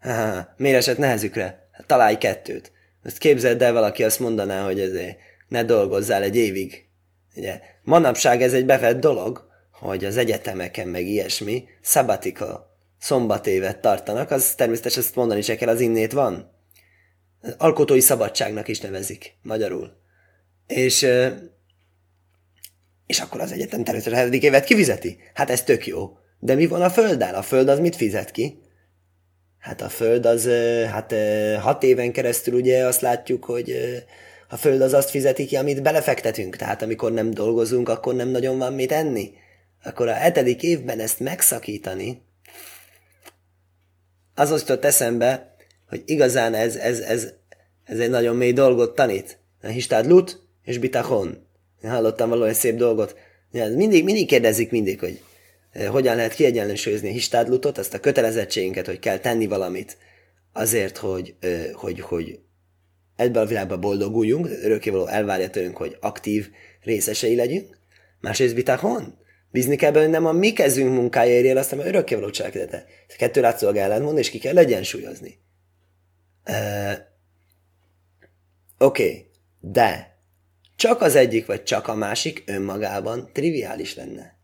Ha, 0.00 0.48
miért 0.56 0.76
esett 0.76 0.98
nehezükre? 0.98 1.68
Hát 1.72 1.86
találj 1.86 2.16
kettőt. 2.16 2.72
Ezt 3.02 3.18
képzeld 3.18 3.62
el, 3.62 3.72
valaki 3.72 4.04
azt 4.04 4.20
mondaná, 4.20 4.64
hogy 4.64 4.80
ezért 4.80 5.16
ne 5.48 5.64
dolgozzál 5.64 6.22
egy 6.22 6.36
évig, 6.36 6.88
Ugye, 7.36 7.60
manapság 7.82 8.42
ez 8.42 8.52
egy 8.52 8.66
bevett 8.66 9.00
dolog, 9.00 9.48
hogy 9.72 10.04
az 10.04 10.16
egyetemeken 10.16 10.88
meg 10.88 11.06
ilyesmi 11.06 11.64
szabatika 11.80 12.76
szombatévet 12.98 13.80
tartanak, 13.80 14.30
az 14.30 14.54
természetesen 14.54 15.02
ezt 15.02 15.14
mondani 15.14 15.40
se 15.40 15.56
kell, 15.56 15.68
az 15.68 15.80
innét 15.80 16.12
van. 16.12 16.50
Alkotói 17.56 18.00
szabadságnak 18.00 18.68
is 18.68 18.80
nevezik 18.80 19.36
magyarul. 19.42 19.96
És, 20.66 21.06
és 23.06 23.20
akkor 23.20 23.40
az 23.40 23.52
egyetem 23.52 23.84
természetesen 23.84 24.32
évet 24.32 24.64
kifizeti. 24.64 25.18
Hát 25.34 25.50
ez 25.50 25.62
tök 25.62 25.86
jó. 25.86 26.18
De 26.38 26.54
mi 26.54 26.66
van 26.66 26.82
a 26.82 26.90
földdel? 26.90 27.34
A 27.34 27.42
föld 27.42 27.68
az 27.68 27.78
mit 27.78 27.96
fizet 27.96 28.30
ki? 28.30 28.58
Hát 29.58 29.80
a 29.80 29.88
föld 29.88 30.26
az, 30.26 30.48
hát 30.90 31.14
hat 31.60 31.82
éven 31.82 32.12
keresztül 32.12 32.54
ugye 32.54 32.86
azt 32.86 33.00
látjuk, 33.00 33.44
hogy 33.44 33.76
a 34.48 34.56
föld 34.56 34.80
az 34.80 34.92
azt 34.92 35.10
fizeti 35.10 35.44
ki, 35.44 35.56
amit 35.56 35.82
belefektetünk, 35.82 36.56
tehát 36.56 36.82
amikor 36.82 37.12
nem 37.12 37.30
dolgozunk, 37.30 37.88
akkor 37.88 38.14
nem 38.14 38.28
nagyon 38.28 38.58
van 38.58 38.72
mit 38.72 38.92
enni. 38.92 39.30
Akkor 39.82 40.08
a 40.08 40.12
hetedik 40.12 40.62
évben 40.62 41.00
ezt 41.00 41.20
megszakítani, 41.20 42.22
az 44.34 44.50
jutott 44.50 44.84
eszembe, 44.84 45.49
hogy 45.90 46.02
igazán 46.04 46.54
ez, 46.54 46.76
ez, 46.76 46.98
ez, 47.00 47.32
ez 47.84 47.98
egy 47.98 48.10
nagyon 48.10 48.36
mély 48.36 48.52
dolgot 48.52 48.94
tanít. 48.94 49.38
A 49.62 49.66
histád 49.66 50.06
lut 50.06 50.40
és 50.64 50.78
bitachon. 50.78 51.46
Én 51.82 51.90
hallottam 51.90 52.28
valami 52.28 52.52
szép 52.52 52.76
dolgot. 52.76 53.16
Mindig, 53.50 54.04
mindig 54.04 54.26
kérdezik 54.26 54.70
mindig, 54.70 55.00
hogy 55.00 55.20
eh, 55.72 55.88
hogyan 55.88 56.16
lehet 56.16 56.34
kiegyenlősözni 56.34 57.08
a 57.08 57.12
histádlutot, 57.12 57.78
azt 57.78 57.94
a 57.94 58.00
kötelezettségünket, 58.00 58.86
hogy 58.86 58.98
kell 58.98 59.18
tenni 59.18 59.46
valamit 59.46 59.96
azért, 60.52 60.96
hogy, 60.96 61.34
eh, 61.40 61.70
hogy, 61.72 62.00
hogy 62.00 62.38
ebben 63.16 63.42
a 63.42 63.46
világban 63.46 63.80
boldoguljunk, 63.80 64.48
örökkévaló 64.62 65.06
elvárja 65.06 65.50
tőlünk, 65.50 65.76
hogy 65.76 65.96
aktív 66.00 66.48
részesei 66.82 67.36
legyünk. 67.36 67.78
Másrészt 68.20 68.54
bitachon, 68.54 69.18
bízni 69.50 69.76
kell 69.76 69.92
benne, 69.92 70.06
nem 70.06 70.26
a 70.26 70.32
mi 70.32 70.52
kezünk 70.52 70.94
munkája 70.94 71.32
érje 71.32 71.50
el, 71.50 71.56
azt, 71.56 71.70
hanem 71.70 71.86
örökkévaló 71.86 72.30
cselekedete. 72.30 72.86
Ez 73.08 73.14
kettő 73.14 73.40
látszólag 73.40 73.76
ellentmond, 73.76 74.18
és 74.18 74.30
ki 74.30 74.38
kell 74.38 74.58
egyensúlyozni. 74.58 75.38
Oké, 78.78 79.02
okay, 79.02 79.26
de 79.60 80.18
csak 80.76 81.02
az 81.02 81.14
egyik, 81.14 81.46
vagy 81.46 81.62
csak 81.62 81.88
a 81.88 81.94
másik 81.94 82.42
önmagában 82.46 83.30
triviális 83.32 83.94
lenne. 83.94 84.38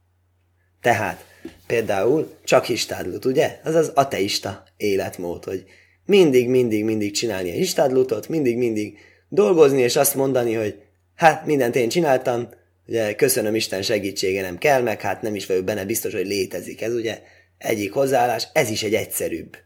Tehát 0.81 1.25
például 1.67 2.37
csak 2.45 2.65
histádlut, 2.65 3.25
ugye? 3.25 3.61
Az 3.65 3.75
az 3.75 3.93
ateista 3.95 4.65
életmód, 4.77 5.45
hogy 5.45 5.65
mindig, 6.07 6.49
mindig, 6.49 6.85
mindig 6.85 7.13
csinálni 7.13 7.51
a 7.51 7.55
istádlutot, 7.55 8.29
mindig, 8.29 8.57
mindig 8.57 8.99
dolgozni, 9.29 9.81
és 9.81 9.97
azt 9.97 10.15
mondani, 10.15 10.55
hogy 10.55 10.83
hát 11.15 11.47
mindent 11.47 11.77
én 11.77 11.89
csináltam, 11.89 12.49
ugye 12.87 13.15
köszönöm 13.15 13.55
Isten 13.55 13.83
segítsége 13.83 14.41
nem 14.41 14.59
kell, 14.59 14.83
meg 14.83 15.01
hát 15.01 15.23
nem 15.23 15.35
is 15.35 15.47
vagyok 15.47 15.65
benne 15.65 15.85
biztos, 15.85 16.13
hogy 16.13 16.27
létezik. 16.27 16.83
Ez 16.83 16.93
ugye 16.95 17.23
egyik 17.59 17.93
hozzáállás, 17.93 18.49
ez 18.53 18.71
is 18.71 18.83
egy 18.83 18.95
egyszerűbb. 18.95 19.57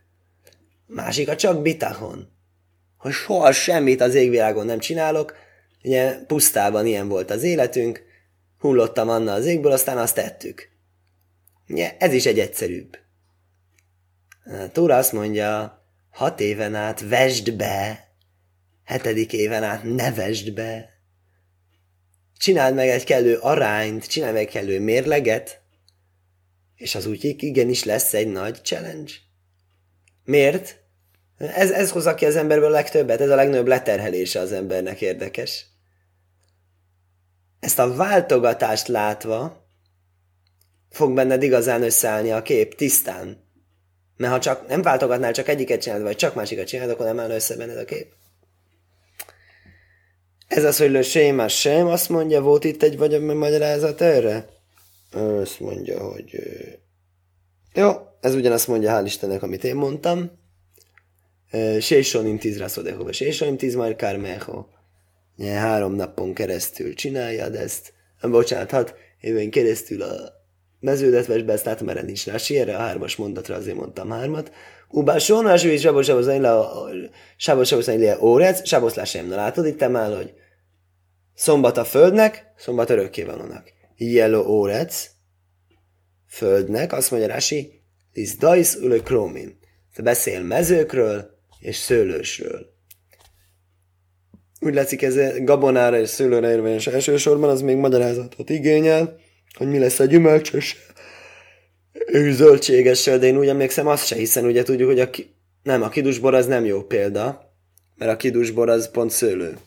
Másik 0.93 1.29
a 1.29 1.37
csak 1.37 1.63
bitahon, 1.63 2.29
hogy 2.97 3.13
soha 3.13 3.53
semmit 3.53 4.01
az 4.01 4.15
égvilágon 4.15 4.67
nem 4.67 4.79
csinálok, 4.79 5.37
ugye 5.83 6.19
pusztában 6.19 6.87
ilyen 6.87 7.09
volt 7.09 7.31
az 7.31 7.43
életünk, 7.43 8.03
hullottam 8.59 9.09
Anna 9.09 9.33
az 9.33 9.47
égből, 9.47 9.73
aztán 9.73 9.99
azt 9.99 10.15
tettük. 10.15 10.69
Ugye, 11.69 11.97
ez 11.99 12.13
is 12.13 12.27
egy 12.27 12.39
egyszerűbb. 12.39 12.99
Tóra 14.73 14.97
azt 14.97 15.13
mondja, 15.13 15.83
hat 16.11 16.41
éven 16.41 16.75
át 16.75 17.09
vesd 17.09 17.57
be, 17.57 18.09
hetedik 18.85 19.33
éven 19.33 19.63
át 19.63 19.83
ne 19.83 20.13
vesd 20.13 20.53
be. 20.53 20.89
Csináld 22.39 22.75
meg 22.75 22.89
egy 22.89 23.05
kellő 23.05 23.37
arányt, 23.37 24.07
csinálj 24.07 24.33
meg 24.33 24.43
egy 24.43 24.53
kellő 24.53 24.81
mérleget, 24.81 25.63
és 26.77 26.95
az 26.95 27.07
úgy 27.07 27.25
igenis 27.25 27.85
lesz 27.85 28.15
egy 28.15 28.29
nagy 28.29 28.61
challenge. 28.63 29.13
Miért? 30.25 30.80
Ez, 31.41 31.71
ez 31.71 31.91
hozza 31.91 32.15
ki 32.15 32.25
az 32.25 32.37
emberből 32.37 32.69
a 32.69 32.71
legtöbbet, 32.71 33.21
ez 33.21 33.31
a 33.31 33.35
legnagyobb 33.35 33.67
leterhelése 33.67 34.41
az 34.41 34.53
embernek 34.53 35.01
érdekes. 35.01 35.67
Ezt 37.61 37.79
a 37.79 37.95
váltogatást 37.95 38.89
látva 38.89 39.67
fog 40.91 41.15
benned 41.15 41.43
igazán 41.43 41.83
összeállni 41.83 42.31
a 42.31 42.43
kép 42.43 42.75
tisztán. 42.75 43.49
Mert 44.17 44.33
ha 44.33 44.39
csak 44.39 44.69
nem 44.69 44.83
váltogatnál, 44.83 45.33
csak 45.33 45.49
egyiket 45.49 45.81
csinálod, 45.81 46.05
vagy 46.05 46.17
csak 46.17 46.35
másikat 46.35 46.67
csinálod, 46.67 46.93
akkor 46.93 47.07
nem 47.07 47.21
áll 47.21 47.31
össze 47.31 47.57
benned 47.57 47.79
a 47.79 47.85
kép. 47.85 48.13
Ez 50.49 50.65
az, 50.65 50.79
hogy 50.79 51.05
Séma 51.05 51.49
sem, 51.49 51.87
azt 51.87 52.09
mondja, 52.09 52.41
volt 52.41 52.65
itt 52.65 52.83
egy 52.83 52.99
vagy 52.99 53.21
magyarázat 53.21 54.01
erre? 54.01 54.47
Azt 55.13 55.61
mondja, 55.61 56.01
hogy... 56.01 56.41
Jó, 57.75 57.91
ez 58.21 58.35
ugyanazt 58.35 58.69
mondja, 58.69 59.01
hál' 59.01 59.05
Istennek, 59.05 59.43
amit 59.43 59.65
én 59.65 59.77
mondtam. 59.77 60.40
Sésonim 61.81 62.39
tíz 62.39 62.59
rászodehova, 62.59 63.13
sésonim 63.13 63.57
tíz 63.57 63.75
majd 63.75 63.97
kármeho. 63.97 64.67
Három 65.39 65.95
napon 65.95 66.35
keresztül 66.35 66.95
csináljad 66.95 67.55
ezt. 67.55 67.93
Bocsánat, 68.23 68.71
hat 68.71 68.95
éven 69.21 69.51
keresztül 69.51 70.03
a 70.03 70.33
meződet 70.81 71.27
vesd 71.27 71.45
be, 71.45 71.53
ezt 71.53 71.65
látom, 71.65 71.89
erre 71.89 72.03
nincs 72.03 72.27
rá 72.27 72.37
erre 72.49 72.77
a 72.77 72.79
hármas 72.79 73.17
mondatra 73.17 73.55
azért 73.55 73.77
mondtam 73.77 74.11
hármat. 74.11 74.53
Ubá 74.89 75.19
sonás, 75.19 75.67
sabos 75.79 76.07
le, 76.07 76.59
sabos 77.37 77.69
sabos 77.69 77.87
le 77.87 78.21
órec, 78.21 78.67
sabos 78.67 78.95
lásem. 78.95 79.27
Na 79.27 79.37
látod 79.37 79.67
itt 79.67 79.83
áll, 79.83 80.17
hogy 80.17 80.33
szombat 81.35 81.77
a 81.77 81.85
földnek, 81.85 82.53
szombat 82.57 82.91
örökkévalónak. 82.91 83.73
Yellow 83.97 84.49
órec, 84.49 85.11
földnek, 86.29 86.93
azt 86.93 87.11
mondja 87.11 87.29
Rási, 87.29 87.83
is 88.13 88.37
dajsz 88.37 88.75
ülő 88.75 89.01
krómin. 89.03 89.59
Beszél 90.03 90.43
mezőkről 90.43 91.40
és 91.61 91.77
szőlősről. 91.77 92.79
Úgy 94.61 94.75
látszik, 94.75 95.03
ez 95.03 95.45
gabonára 95.45 96.01
és 96.01 96.09
szőlőre 96.09 96.51
érvényes 96.51 96.87
elsősorban, 96.87 97.51
az 97.51 97.61
még 97.61 97.77
magyarázatot 97.77 98.51
igényel, 98.51 99.19
hogy 99.55 99.69
mi 99.69 99.79
lesz 99.79 99.99
a 99.99 100.05
gyümölcsös 100.05 100.77
zöldségessel, 102.13 103.19
de 103.19 103.27
én 103.27 103.39
úgy 103.39 103.49
emlékszem 103.49 103.87
azt 103.87 104.07
se, 104.07 104.15
hiszen 104.17 104.45
ugye 104.45 104.63
tudjuk, 104.63 104.89
hogy 104.89 105.01
a 105.01 105.11
ki... 105.11 105.35
nem, 105.63 105.83
a 105.83 105.89
kidusbor 105.89 106.35
az 106.35 106.47
nem 106.47 106.65
jó 106.65 106.83
példa, 106.83 107.55
mert 107.97 108.11
a 108.11 108.17
kidusbor 108.17 108.69
az 108.69 108.91
pont 108.91 109.11
szőlő. 109.11 109.59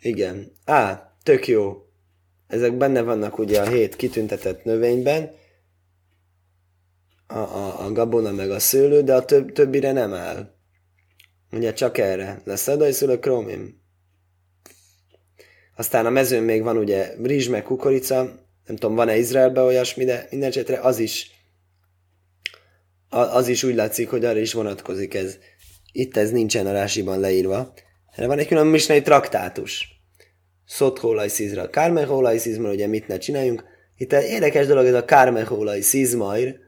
Igen. 0.00 0.52
Á, 0.64 1.12
tök 1.22 1.46
jó. 1.46 1.84
Ezek 2.46 2.76
benne 2.76 3.00
vannak 3.00 3.38
ugye 3.38 3.60
a 3.60 3.68
hét 3.68 3.96
kitüntetett 3.96 4.64
növényben, 4.64 5.30
a, 7.26 7.38
a, 7.38 7.84
a 7.84 7.92
gabona 7.92 8.32
meg 8.32 8.50
a 8.50 8.58
szőlő, 8.58 9.02
de 9.02 9.14
a 9.14 9.24
több, 9.24 9.52
többire 9.52 9.92
nem 9.92 10.12
áll. 10.14 10.54
Ugye 11.52 11.72
csak 11.72 11.98
erre. 11.98 12.42
Lesz 12.44 12.68
a 12.68 12.92
szőlő 12.92 13.18
kromim. 13.18 13.80
Aztán 15.76 16.06
a 16.06 16.10
mezőn 16.10 16.42
még 16.42 16.62
van 16.62 16.76
ugye 16.76 17.14
rizs 17.22 17.48
meg 17.48 17.62
kukorica, 17.62 18.22
nem 18.66 18.76
tudom, 18.76 18.94
van-e 18.94 19.16
Izraelben 19.16 19.64
olyasmi, 19.64 20.04
de 20.04 20.26
minden 20.30 20.48
esetre 20.48 20.80
az 20.80 20.98
is 20.98 21.30
az 23.10 23.48
is 23.48 23.62
úgy 23.62 23.74
látszik, 23.74 24.10
hogy 24.10 24.24
arra 24.24 24.38
is 24.38 24.52
vonatkozik 24.52 25.14
ez. 25.14 25.38
Itt 25.92 26.16
ez 26.16 26.30
nincsen 26.30 26.66
a 26.66 26.72
rásiban 26.72 27.20
leírva. 27.20 27.72
Erre 28.10 28.26
van 28.26 28.38
egy 28.38 28.46
külön 28.46 28.66
misnei 28.66 29.02
traktátus. 29.02 29.88
Szothólaj 30.66 31.28
szízra, 31.28 31.70
kármehólaj 31.70 32.38
szízma, 32.38 32.70
ugye 32.70 32.86
mit 32.86 33.08
ne 33.08 33.18
csináljunk. 33.18 33.64
Itt 33.96 34.12
érdekes 34.12 34.66
dolog 34.66 34.86
ez 34.86 34.94
a 34.94 35.04
kármehólaj 35.04 35.80
szízmair, 35.80 36.58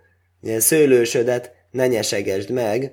ilyen 0.42 0.60
szőlősödet 0.60 1.52
ne 1.70 1.86
nyesegesd 1.86 2.50
meg, 2.50 2.92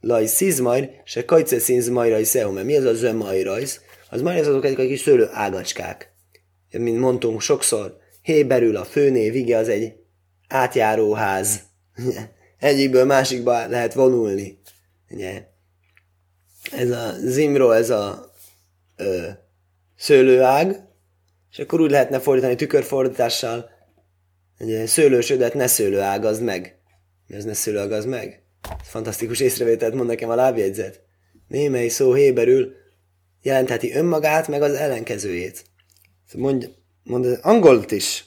laj 0.00 0.26
szízmair, 0.26 0.90
se 1.04 1.24
kajce 1.24 1.58
szízmairaj 1.58 2.22
szeume. 2.22 2.62
Mi 2.62 2.76
az 2.76 2.84
a 2.84 2.94
zömajrajsz? 2.94 3.80
Az 4.10 4.22
majd 4.22 4.46
azok 4.46 4.64
egy 4.64 4.74
kis 4.74 5.00
szőlő 5.00 5.28
ágacskák. 5.32 6.12
Mint 6.70 6.98
mondtunk 6.98 7.40
sokszor, 7.40 7.96
héberül 8.22 8.76
a 8.76 8.84
főnév, 8.84 9.34
ige 9.34 9.56
az 9.56 9.68
egy 9.68 9.92
átjáróház. 10.48 11.60
Egyikből 12.58 13.04
másikba 13.04 13.66
lehet 13.66 13.94
vonulni. 13.94 14.60
Ugye? 15.10 15.46
Ez 16.72 16.90
a 16.90 17.12
zimro, 17.20 17.70
ez 17.70 17.90
a 17.90 18.32
ö, 18.96 19.28
szőlőág, 19.96 20.86
és 21.50 21.58
akkor 21.58 21.80
úgy 21.80 21.90
lehetne 21.90 22.20
fordítani 22.20 22.54
tükörfordítással, 22.54 23.70
ugye, 24.58 24.86
szőlősödet 24.86 25.54
ne 25.54 25.66
szőlőágazd 25.66 26.42
meg. 26.42 26.78
Mi 27.26 27.36
az 27.36 27.44
ne 27.44 27.54
szőlőágazd 27.54 28.08
meg? 28.08 28.42
Fantasztikus 28.82 29.40
észrevételt 29.40 29.94
mond 29.94 30.08
nekem 30.08 30.28
a 30.28 30.34
lábjegyzet. 30.34 31.00
Némely 31.48 31.88
szó 31.88 32.14
héberül 32.14 32.72
jelentheti 33.42 33.92
önmagát, 33.92 34.48
meg 34.48 34.62
az 34.62 34.74
ellenkezőjét. 34.74 35.64
Mond, 36.34 36.74
mond 37.02 37.38
angolt 37.42 37.90
is. 37.90 38.24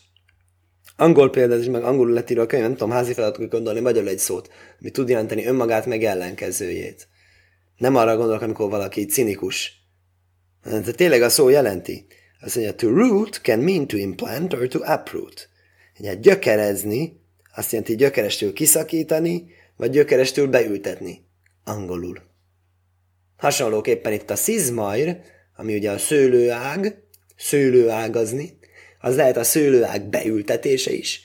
Angol 0.95 1.29
példát 1.29 1.59
is, 1.59 1.65
meg 1.65 1.83
angolul 1.83 2.13
lett 2.13 2.29
írva 2.29 2.43
a 2.43 2.45
könyv, 2.45 2.61
nem 2.61 2.71
tudom, 2.71 2.89
házi 2.89 3.13
feladatok 3.13 3.51
gondolni 3.51 3.79
magyarul 3.79 4.09
egy 4.09 4.19
szót, 4.19 4.49
ami 4.79 4.91
tud 4.91 5.09
jelenteni 5.09 5.45
önmagát, 5.45 5.85
meg 5.85 6.03
ellenkezőjét. 6.03 7.07
Nem 7.77 7.95
arra 7.95 8.17
gondolok, 8.17 8.41
amikor 8.41 8.69
valaki 8.69 9.05
cinikus. 9.05 9.73
De 10.63 10.91
tényleg 10.91 11.21
a 11.21 11.29
szó 11.29 11.49
jelenti. 11.49 12.05
Azt 12.41 12.55
mondja, 12.55 12.75
to 12.75 12.89
root 12.89 13.39
can 13.41 13.59
mean 13.59 13.87
to 13.87 13.97
implant 13.97 14.53
or 14.53 14.67
to 14.67 14.79
uproot. 14.79 15.49
Ugye, 15.99 16.15
gyökerezni, 16.15 17.21
azt 17.55 17.71
jelenti 17.71 17.95
gyökerestől 17.95 18.53
kiszakítani, 18.53 19.45
vagy 19.81 19.89
gyökerestől 19.89 20.47
beültetni. 20.47 21.25
Angolul. 21.63 22.21
Hasonlóképpen 23.37 24.13
itt 24.13 24.29
a 24.29 24.35
szizmair, 24.35 25.17
ami 25.55 25.75
ugye 25.75 25.91
a 25.91 25.97
szőlőág, 25.97 27.03
szőlőágazni, 27.37 28.57
az 28.99 29.15
lehet 29.15 29.37
a 29.37 29.43
szőlőág 29.43 30.09
beültetése 30.09 30.91
is, 30.91 31.21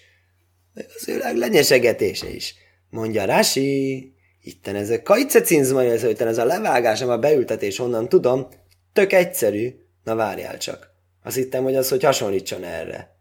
meg 0.74 0.86
a 0.88 0.98
szőlőág 0.98 1.36
lenyesegetése 1.36 2.28
is. 2.28 2.54
Mondja 2.90 3.24
Rasi, 3.24 4.14
itten 4.42 4.74
ez 4.74 4.90
a 4.90 5.02
kajcecinzmai, 5.02 5.88
ez, 5.88 6.04
ez 6.04 6.38
a 6.38 6.44
levágás, 6.44 7.00
nem 7.00 7.08
a 7.08 7.18
beültetés, 7.18 7.76
honnan 7.76 8.08
tudom, 8.08 8.48
tök 8.92 9.12
egyszerű. 9.12 9.74
Na 10.04 10.14
várjál 10.14 10.58
csak. 10.58 10.90
Azt 11.22 11.36
hittem, 11.36 11.62
hogy 11.62 11.76
az, 11.76 11.88
hogy 11.88 12.02
hasonlítson 12.02 12.64
erre. 12.64 13.16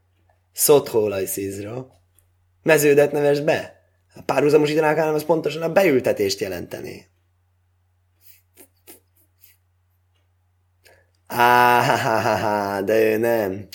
Szothólaj 0.54 1.26
szízra. 1.26 1.88
Meződet 2.64 3.12
neves 3.12 3.40
be. 3.40 3.75
Párhuzamosítanák 4.26 4.98
hanem 4.98 5.14
az 5.14 5.26
pontosan 5.26 5.62
a 5.62 5.72
beültetést 5.72 6.40
jelenteni. 6.40 7.06
Áháháhá, 11.28 12.82
de 12.82 13.12
ő 13.12 13.18
nem 13.18 13.68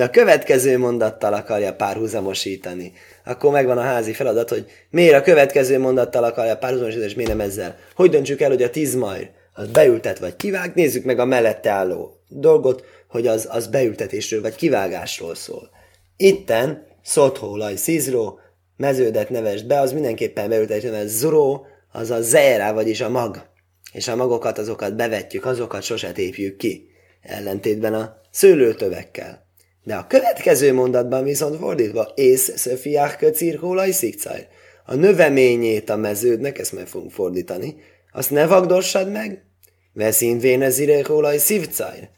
a 0.00 0.10
következő 0.10 0.78
mondattal 0.78 1.32
akarja 1.32 1.74
párhuzamosítani. 1.74 2.92
Akkor 3.24 3.52
megvan 3.52 3.78
a 3.78 3.82
házi 3.82 4.12
feladat, 4.12 4.48
hogy 4.48 4.66
miért 4.90 5.14
a 5.14 5.22
következő 5.22 5.78
mondattal 5.78 6.24
akarja 6.24 6.56
párhuzamosítani, 6.56 7.08
és 7.08 7.14
miért 7.14 7.30
nem 7.30 7.40
ezzel. 7.40 7.76
Hogy 7.94 8.10
döntsük 8.10 8.40
el, 8.40 8.50
hogy 8.50 8.62
a 8.62 8.70
tíz 8.70 8.94
majd 8.94 9.30
az 9.52 9.68
beültet 9.68 10.18
vagy 10.18 10.36
kivág, 10.36 10.74
nézzük 10.74 11.04
meg 11.04 11.18
a 11.18 11.24
mellette 11.24 11.70
álló 11.70 12.20
dolgot, 12.28 12.84
hogy 13.08 13.26
az, 13.26 13.48
az 13.50 13.66
beültetésről 13.66 14.40
vagy 14.40 14.54
kivágásról 14.54 15.34
szól. 15.34 15.70
Itten 16.16 16.86
szothólaj 17.02 17.76
szízró, 17.76 18.38
meződet 18.76 19.30
nevest 19.30 19.66
be, 19.66 19.80
az 19.80 19.92
mindenképpen 19.92 20.48
beültetésről, 20.48 20.92
mert 20.92 21.08
zuró, 21.08 21.66
az 21.92 22.10
a 22.10 22.22
zera, 22.22 22.72
vagyis 22.72 23.00
a 23.00 23.08
mag. 23.08 23.46
És 23.92 24.08
a 24.08 24.16
magokat, 24.16 24.58
azokat 24.58 24.96
bevetjük, 24.96 25.44
azokat 25.44 25.82
sose 25.82 26.12
tépjük 26.12 26.56
ki. 26.56 26.88
Ellentétben 27.22 27.94
a 27.94 28.16
szőlőtövekkel. 28.30 29.46
De 29.84 29.94
a 29.94 30.06
következő 30.06 30.72
mondatban 30.72 31.24
viszont 31.24 31.56
fordítva, 31.56 32.12
ész 32.14 32.56
szöfiák 32.56 33.16
köcír 33.16 33.58
hólaj 33.58 33.90
szikcaj. 33.90 34.48
A 34.86 34.94
növeményét 34.94 35.90
a 35.90 35.96
meződnek, 35.96 36.58
ezt 36.58 36.72
meg 36.72 36.86
fogunk 36.86 37.12
fordítani, 37.12 37.76
azt 38.12 38.30
ne 38.30 38.46
vagdossad 38.46 39.10
meg, 39.10 39.44
veszín 39.92 40.38
vénezire 40.38 41.04
hólaj 41.04 41.38
szívcaj. 41.38 42.10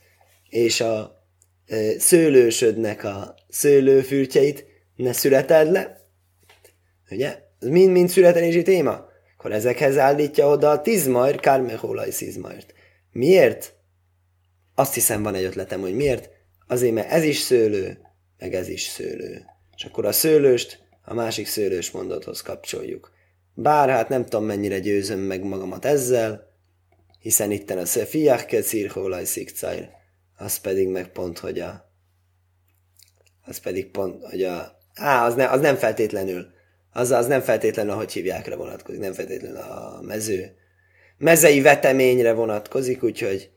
És 0.49 0.81
a 0.81 1.25
e, 1.67 1.99
szőlősödnek 1.99 3.05
a 3.05 3.35
szőlőfürtjeit 3.49 4.65
ne 4.97 5.13
születed 5.13 5.71
le. 5.71 6.06
Ugye? 7.11 7.39
Ez 7.61 7.69
mind-mind 7.69 8.09
születelési 8.09 8.63
téma. 8.63 9.09
Akkor 9.37 9.53
ezekhez 9.53 9.99
állítja 9.99 10.49
oda 10.49 10.71
a 10.71 10.81
tizmajr, 10.81 11.41
kármehólaj 11.41 12.11
szizmajrt. 12.11 12.75
Miért? 13.13 13.75
Azt 14.75 14.95
hiszem 14.95 15.23
van 15.23 15.35
egy 15.35 15.45
ötletem, 15.45 15.81
hogy 15.81 15.95
miért 15.95 16.31
Azért, 16.67 16.95
mert 16.95 17.11
ez 17.11 17.25
is 17.25 17.39
szőlő, 17.39 17.99
meg 18.39 18.55
ez 18.55 18.69
is 18.69 18.83
szőlő. 18.83 19.45
És 19.77 19.85
akkor 19.85 20.07
a 20.07 20.13
szőlőst 20.13 20.85
a 21.03 21.15
másik 21.15 21.47
szőlős 21.47 21.91
mondathoz 21.91 22.41
kapcsoljuk. 22.41 23.15
Bár 23.55 23.89
hát 23.89 24.09
nem 24.09 24.25
tudom 24.25 24.45
mennyire 24.45 24.79
győzöm 24.79 25.19
meg 25.19 25.45
magamat 25.45 25.85
ezzel, 25.85 26.55
hiszen 27.21 27.51
itten 27.51 27.79
a 27.79 27.85
szefiach 27.85 28.47
kecír 28.47 28.91
hólaj 28.91 29.25
szikcajr, 29.25 29.89
az 30.37 30.59
pedig 30.59 30.89
meg 30.89 31.13
pont, 31.13 31.39
hogy 31.39 31.61
a 31.61 31.85
az 33.49 33.59
pedig 33.59 33.91
pont, 33.91 34.25
hogy 34.25 34.43
a 34.43 34.79
á, 34.95 35.27
az, 35.27 35.35
ne, 35.35 35.49
az 35.51 35.61
nem 35.61 35.77
feltétlenül 35.77 36.47
az, 36.97 37.11
az 37.11 37.27
nem 37.27 37.41
feltétlenül, 37.41 37.93
ahogy 37.93 38.13
hívjákra 38.13 38.57
vonatkozik, 38.57 39.01
nem 39.01 39.13
feltétlenül 39.13 39.57
a 39.57 40.01
mező 40.03 40.55
mezei 41.19 41.61
veteményre 41.61 42.33
vonatkozik, 42.33 43.03
úgyhogy 43.03 43.51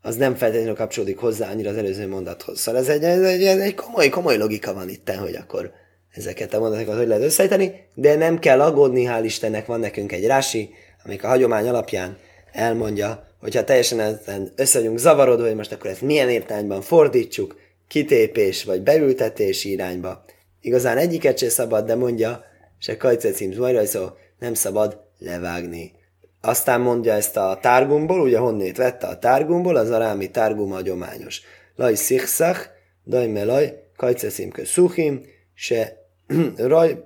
az 0.00 0.16
nem 0.16 0.34
feltétlenül 0.34 0.74
kapcsolódik 0.74 1.18
hozzá 1.18 1.50
annyira 1.50 1.70
az 1.70 1.76
előző 1.76 2.08
mondathoz. 2.08 2.60
Szóval 2.60 2.80
ez 2.80 2.88
egy, 2.88 3.04
ez 3.04 3.22
egy, 3.22 3.42
egy 3.42 3.74
komoly, 3.74 4.08
komoly 4.08 4.36
logika 4.36 4.74
van 4.74 4.88
itt, 4.88 5.10
hogy 5.10 5.34
akkor 5.34 5.72
ezeket 6.10 6.54
a 6.54 6.58
mondatokat 6.58 6.96
hogy 6.96 7.06
lehet 7.06 7.22
összeíteni, 7.22 7.88
de 7.94 8.14
nem 8.14 8.38
kell 8.38 8.60
aggódni, 8.60 9.06
hál' 9.08 9.24
Istennek 9.24 9.66
van 9.66 9.80
nekünk 9.80 10.12
egy 10.12 10.26
rási, 10.26 10.70
amik 11.04 11.24
a 11.24 11.28
hagyomány 11.28 11.68
alapján 11.68 12.16
elmondja, 12.52 13.26
hogyha 13.40 13.64
teljesen 13.64 14.00
ezen 14.00 14.52
össze 14.56 14.78
vagyunk 14.78 14.98
zavarodva, 14.98 15.46
hogy 15.46 15.56
most 15.56 15.72
akkor 15.72 15.90
ezt 15.90 16.02
milyen 16.02 16.28
értelmben 16.28 16.80
fordítsuk, 16.80 17.56
kitépés 17.88 18.64
vagy 18.64 18.82
beültetés 18.82 19.64
irányba. 19.64 20.24
Igazán 20.62 20.96
egyiket 20.96 21.38
se 21.38 21.48
szabad, 21.48 21.86
de 21.86 21.94
mondja, 21.94 22.44
se 22.78 22.96
kajcecim 22.96 23.52
szó, 23.84 24.08
nem 24.38 24.54
szabad 24.54 25.00
levágni. 25.18 25.92
Aztán 26.40 26.80
mondja 26.80 27.12
ezt 27.12 27.36
a 27.36 27.58
tárgumból, 27.60 28.20
ugye 28.20 28.38
honnét 28.38 28.76
vette 28.76 29.06
a 29.06 29.18
tárgumból, 29.18 29.76
az 29.76 29.90
arámi 29.90 30.30
tárgum 30.30 30.70
hagyományos. 30.70 31.40
Laj 31.76 31.94
szikszach, 31.94 32.60
daj 33.06 33.26
melaj, 33.26 33.82
kajceszimkö 33.96 34.64
szuchim, 34.64 35.22
se 35.54 36.06
raj 36.56 37.04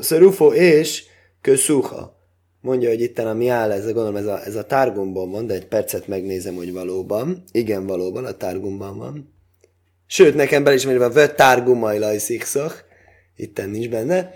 szörufo 0.00 0.52
és 0.52 1.04
köszuha. 1.40 2.16
Mondja, 2.60 2.88
hogy 2.88 3.00
itt 3.00 3.34
mi 3.34 3.48
áll 3.48 3.70
ez, 3.70 3.84
gondolom 3.84 4.16
ez 4.16 4.26
a, 4.26 4.44
ez 4.44 4.54
a 4.54 4.64
tárgumban 4.64 5.30
van, 5.30 5.46
de 5.46 5.54
egy 5.54 5.66
percet 5.66 6.08
megnézem, 6.08 6.54
hogy 6.54 6.72
valóban. 6.72 7.44
Igen, 7.52 7.86
valóban 7.86 8.24
a 8.24 8.36
tárgumban 8.36 8.98
van. 8.98 9.33
Sőt, 10.06 10.34
nekem 10.34 10.64
belismerve 10.64 11.04
a 11.04 11.10
vött 11.10 11.36
tárgumai 11.36 11.98
laj 11.98 12.18
szikszach, 12.18 12.74
itten 13.36 13.68
nincs 13.68 13.88
benne. 13.88 14.34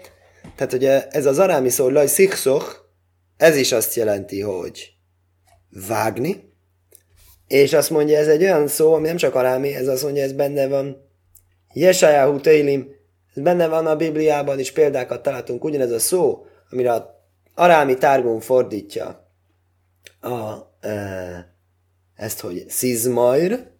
Tehát 0.56 0.72
ugye 0.72 1.08
ez 1.08 1.26
az 1.26 1.38
arámi 1.38 1.68
szó, 1.68 1.88
laj 1.88 2.06
szikszoch, 2.06 2.76
ez 3.36 3.56
is 3.56 3.72
azt 3.72 3.94
jelenti, 3.94 4.40
hogy 4.40 4.92
vágni, 5.88 6.52
és 7.46 7.72
azt 7.72 7.90
mondja, 7.90 8.18
ez 8.18 8.28
egy 8.28 8.42
olyan 8.42 8.68
szó, 8.68 8.94
ami 8.94 9.06
nem 9.06 9.16
csak 9.16 9.34
arámi, 9.34 9.74
ez 9.74 9.86
azt 9.86 10.02
mondja, 10.02 10.22
ez 10.22 10.32
benne 10.32 10.68
van. 10.68 11.10
Jesajáhu 11.72 12.40
Teilim, 12.40 12.88
ez 13.34 13.42
benne 13.42 13.66
van 13.66 13.86
a 13.86 13.96
Bibliában 13.96 14.58
is, 14.58 14.72
példákat 14.72 15.22
találtunk, 15.22 15.64
ugyanez 15.64 15.90
a 15.90 15.98
szó, 15.98 16.46
amire 16.70 16.92
a 16.92 17.16
arámi 17.54 17.94
tárgón 17.94 18.40
fordítja 18.40 19.32
a, 20.20 20.54
e, 20.80 21.54
ezt, 22.14 22.40
hogy 22.40 22.64
szizmajr, 22.68 23.70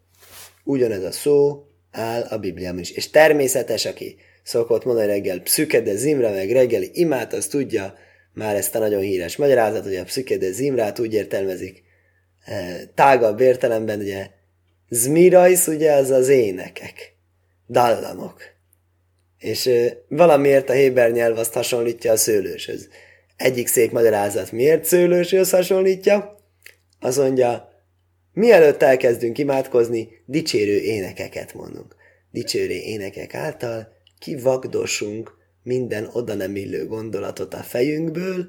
ugyanez 0.64 1.02
a 1.02 1.12
szó 1.12 1.67
áll 1.98 2.22
a 2.22 2.38
Bibliában 2.38 2.80
is. 2.80 2.90
És 2.90 3.10
természetes, 3.10 3.84
aki 3.84 4.16
szokott 4.42 4.84
mondani 4.84 5.06
reggel 5.06 5.40
pszükede 5.40 5.94
zimra, 5.94 6.30
meg 6.30 6.50
reggeli 6.50 6.90
imát, 6.92 7.32
az 7.32 7.46
tudja 7.46 7.94
már 8.32 8.56
ezt 8.56 8.74
a 8.74 8.78
nagyon 8.78 9.00
híres 9.00 9.36
magyarázat, 9.36 9.84
hogy 9.84 9.96
a 9.96 10.04
pszükede 10.04 10.50
zimrát 10.50 10.98
úgy 10.98 11.14
értelmezik, 11.14 11.82
e, 12.44 12.84
tágabb 12.94 13.40
értelemben, 13.40 13.98
ugye, 13.98 14.26
zmirajsz, 14.88 15.66
ugye, 15.66 15.92
az 15.92 16.10
az 16.10 16.28
énekek, 16.28 17.14
dallamok. 17.68 18.42
És 19.38 19.66
e, 19.66 20.02
valamiért 20.08 20.70
a 20.70 20.72
héber 20.72 21.10
nyelv 21.10 21.38
azt 21.38 21.52
hasonlítja 21.52 22.12
a 22.12 22.16
szőlőshöz. 22.16 22.88
Egyik 23.36 23.66
szép 23.66 23.92
magyarázat 23.92 24.52
miért 24.52 24.84
szőlőshöz 24.84 25.50
hasonlítja? 25.50 26.38
Az 27.00 27.16
mondja, 27.16 27.68
mielőtt 28.38 28.82
elkezdünk 28.82 29.38
imádkozni, 29.38 30.08
dicsérő 30.26 30.78
énekeket 30.80 31.54
mondunk. 31.54 31.94
Dicsérő 32.30 32.74
énekek 32.74 33.34
által 33.34 33.92
kivagdosunk 34.18 35.36
minden 35.62 36.08
oda 36.12 36.34
nem 36.34 36.56
illő 36.56 36.86
gondolatot 36.86 37.54
a 37.54 37.62
fejünkből, 37.62 38.46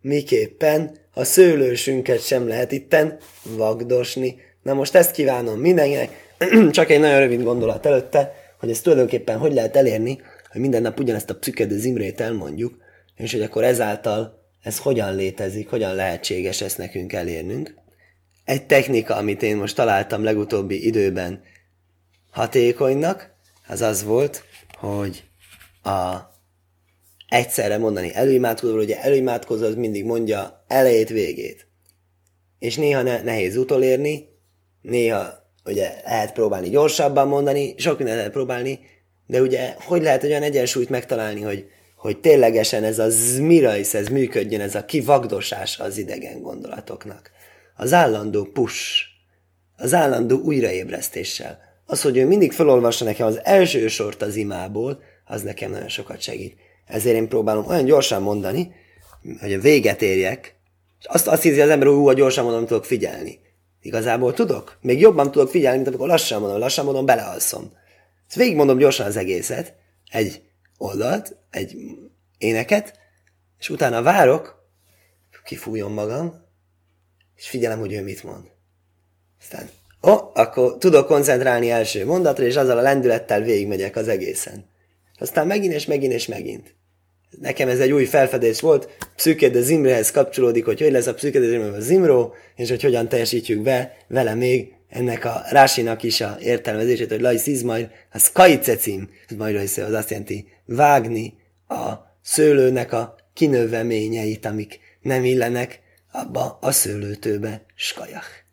miképpen 0.00 0.96
a 1.14 1.24
szőlősünket 1.24 2.26
sem 2.26 2.48
lehet 2.48 2.72
itten 2.72 3.18
vagdosni. 3.42 4.36
Na 4.62 4.74
most 4.74 4.94
ezt 4.94 5.10
kívánom 5.10 5.60
mindenkinek, 5.60 6.10
csak 6.70 6.90
egy 6.90 7.00
nagyon 7.00 7.18
rövid 7.18 7.42
gondolat 7.42 7.86
előtte, 7.86 8.34
hogy 8.60 8.70
ezt 8.70 8.82
tulajdonképpen 8.82 9.38
hogy 9.38 9.52
lehet 9.52 9.76
elérni, 9.76 10.20
hogy 10.52 10.60
minden 10.60 10.82
nap 10.82 11.00
ugyanezt 11.00 11.30
a 11.30 11.36
pszükedő 11.36 11.78
zimrét 11.78 12.20
elmondjuk, 12.20 12.76
és 13.16 13.32
hogy 13.32 13.42
akkor 13.42 13.64
ezáltal 13.64 14.44
ez 14.62 14.78
hogyan 14.78 15.14
létezik, 15.14 15.68
hogyan 15.68 15.94
lehetséges 15.94 16.60
ezt 16.60 16.78
nekünk 16.78 17.12
elérnünk. 17.12 17.74
Egy 18.46 18.66
technika, 18.66 19.16
amit 19.16 19.42
én 19.42 19.56
most 19.56 19.76
találtam 19.76 20.24
legutóbbi 20.24 20.86
időben 20.86 21.42
hatékonynak, 22.30 23.34
az 23.68 23.80
az 23.80 24.04
volt, 24.04 24.44
hogy 24.78 25.24
a 25.82 26.16
egyszerre 27.28 27.78
mondani 27.78 28.14
előimádkozó, 28.14 28.78
ugye 28.78 29.02
előimádkozó 29.02 29.66
az 29.66 29.74
mindig 29.74 30.04
mondja 30.04 30.64
elejét, 30.68 31.08
végét. 31.08 31.66
És 32.58 32.76
néha 32.76 33.02
ne, 33.02 33.22
nehéz 33.22 33.56
utolérni, 33.56 34.28
néha 34.82 35.52
ugye 35.64 35.94
lehet 36.04 36.32
próbálni 36.32 36.68
gyorsabban 36.68 37.28
mondani, 37.28 37.74
sok 37.78 37.96
mindent 37.96 38.16
lehet 38.16 38.32
próbálni, 38.32 38.80
de 39.26 39.40
ugye 39.40 39.74
hogy 39.78 40.02
lehet 40.02 40.22
olyan 40.22 40.42
egyensúlyt 40.42 40.88
megtalálni, 40.88 41.40
hogy, 41.40 41.66
hogy 41.96 42.20
ténylegesen 42.20 42.84
ez 42.84 42.98
a 42.98 43.08
zmirais, 43.08 43.94
ez 43.94 44.08
működjön, 44.08 44.60
ez 44.60 44.74
a 44.74 44.84
kivagdosása 44.84 45.84
az 45.84 45.98
idegen 45.98 46.40
gondolatoknak. 46.40 47.34
Az 47.76 47.92
állandó 47.92 48.44
push, 48.44 49.02
az 49.76 49.94
állandó 49.94 50.38
újraébresztéssel. 50.38 51.58
Az, 51.86 52.02
hogy 52.02 52.16
ő 52.16 52.26
mindig 52.26 52.52
felolvassa 52.52 53.04
nekem 53.04 53.26
az 53.26 53.40
első 53.44 53.88
sort 53.88 54.22
az 54.22 54.36
imából, 54.36 55.02
az 55.24 55.42
nekem 55.42 55.70
nagyon 55.70 55.88
sokat 55.88 56.20
segít. 56.20 56.56
Ezért 56.86 57.16
én 57.16 57.28
próbálom 57.28 57.66
olyan 57.66 57.84
gyorsan 57.84 58.22
mondani, 58.22 58.74
hogy 59.40 59.52
a 59.52 59.60
véget 59.60 60.02
érjek, 60.02 60.54
és 61.00 61.06
azt, 61.06 61.26
azt 61.26 61.42
hiszi 61.42 61.60
az 61.60 61.68
ember, 61.68 61.88
hogy 61.88 61.96
úgy 61.96 62.14
gyorsan 62.14 62.44
mondom, 62.44 62.66
tudok 62.66 62.84
figyelni. 62.84 63.40
Igazából 63.80 64.32
tudok? 64.32 64.78
Még 64.80 65.00
jobban 65.00 65.30
tudok 65.30 65.50
figyelni, 65.50 65.76
mint 65.76 65.88
amikor 65.88 66.08
lassan 66.08 66.40
mondom, 66.40 66.58
lassan 66.58 66.84
mondom, 66.84 67.06
belealszom. 67.06 67.72
Ezt 68.28 68.36
végigmondom 68.36 68.78
gyorsan 68.78 69.06
az 69.06 69.16
egészet, 69.16 69.74
egy 70.10 70.42
oldalt, 70.78 71.36
egy 71.50 71.76
éneket, 72.38 72.98
és 73.58 73.70
utána 73.70 74.02
várok, 74.02 74.64
kifújom 75.44 75.92
magam, 75.92 76.45
és 77.36 77.48
figyelem, 77.48 77.78
hogy 77.78 77.92
ő 77.92 78.02
mit 78.02 78.24
mond. 78.24 78.44
Aztán, 79.40 79.68
ó, 80.02 80.30
akkor 80.34 80.78
tudok 80.78 81.06
koncentrálni 81.06 81.70
első 81.70 82.04
mondatra, 82.04 82.44
és 82.44 82.56
azzal 82.56 82.78
a 82.78 82.82
lendülettel 82.82 83.40
végigmegyek 83.40 83.96
az 83.96 84.08
egészen. 84.08 84.64
Aztán 85.18 85.46
megint 85.46 85.72
és 85.72 85.86
megint 85.86 86.12
és 86.12 86.26
megint. 86.26 86.74
Nekem 87.40 87.68
ez 87.68 87.80
egy 87.80 87.92
új 87.92 88.04
felfedés 88.04 88.60
volt, 88.60 88.88
Pszüke 89.16 89.60
Zimrehez 89.60 90.10
kapcsolódik, 90.10 90.64
hogy 90.64 90.80
hogy 90.80 90.90
lesz 90.90 91.06
a 91.06 91.14
Pszüke 91.14 91.38
de 91.38 91.58
a 91.58 91.80
Zimró, 91.80 92.34
és 92.56 92.68
hogy 92.68 92.82
hogyan 92.82 93.08
teljesítjük 93.08 93.62
be 93.62 93.96
vele 94.08 94.34
még 94.34 94.74
ennek 94.88 95.24
a 95.24 95.42
Rásinak 95.50 96.02
is 96.02 96.20
a 96.20 96.36
értelmezését, 96.40 97.10
hogy 97.10 97.20
Laj 97.20 97.36
Szizmaj, 97.36 97.90
az 98.12 98.32
Kaicecim, 98.32 99.10
ez 99.28 99.36
majd 99.36 99.56
az 99.56 99.92
azt 99.92 100.10
jelenti 100.10 100.46
vágni 100.64 101.34
a 101.68 101.92
szőlőnek 102.22 102.92
a 102.92 103.16
kinöveményeit, 103.34 104.46
amik 104.46 104.78
nem 105.00 105.24
illenek 105.24 105.80
abba 106.16 106.58
a 106.60 106.70
szőlőtőbe, 106.70 107.64
skajach. 107.74 108.45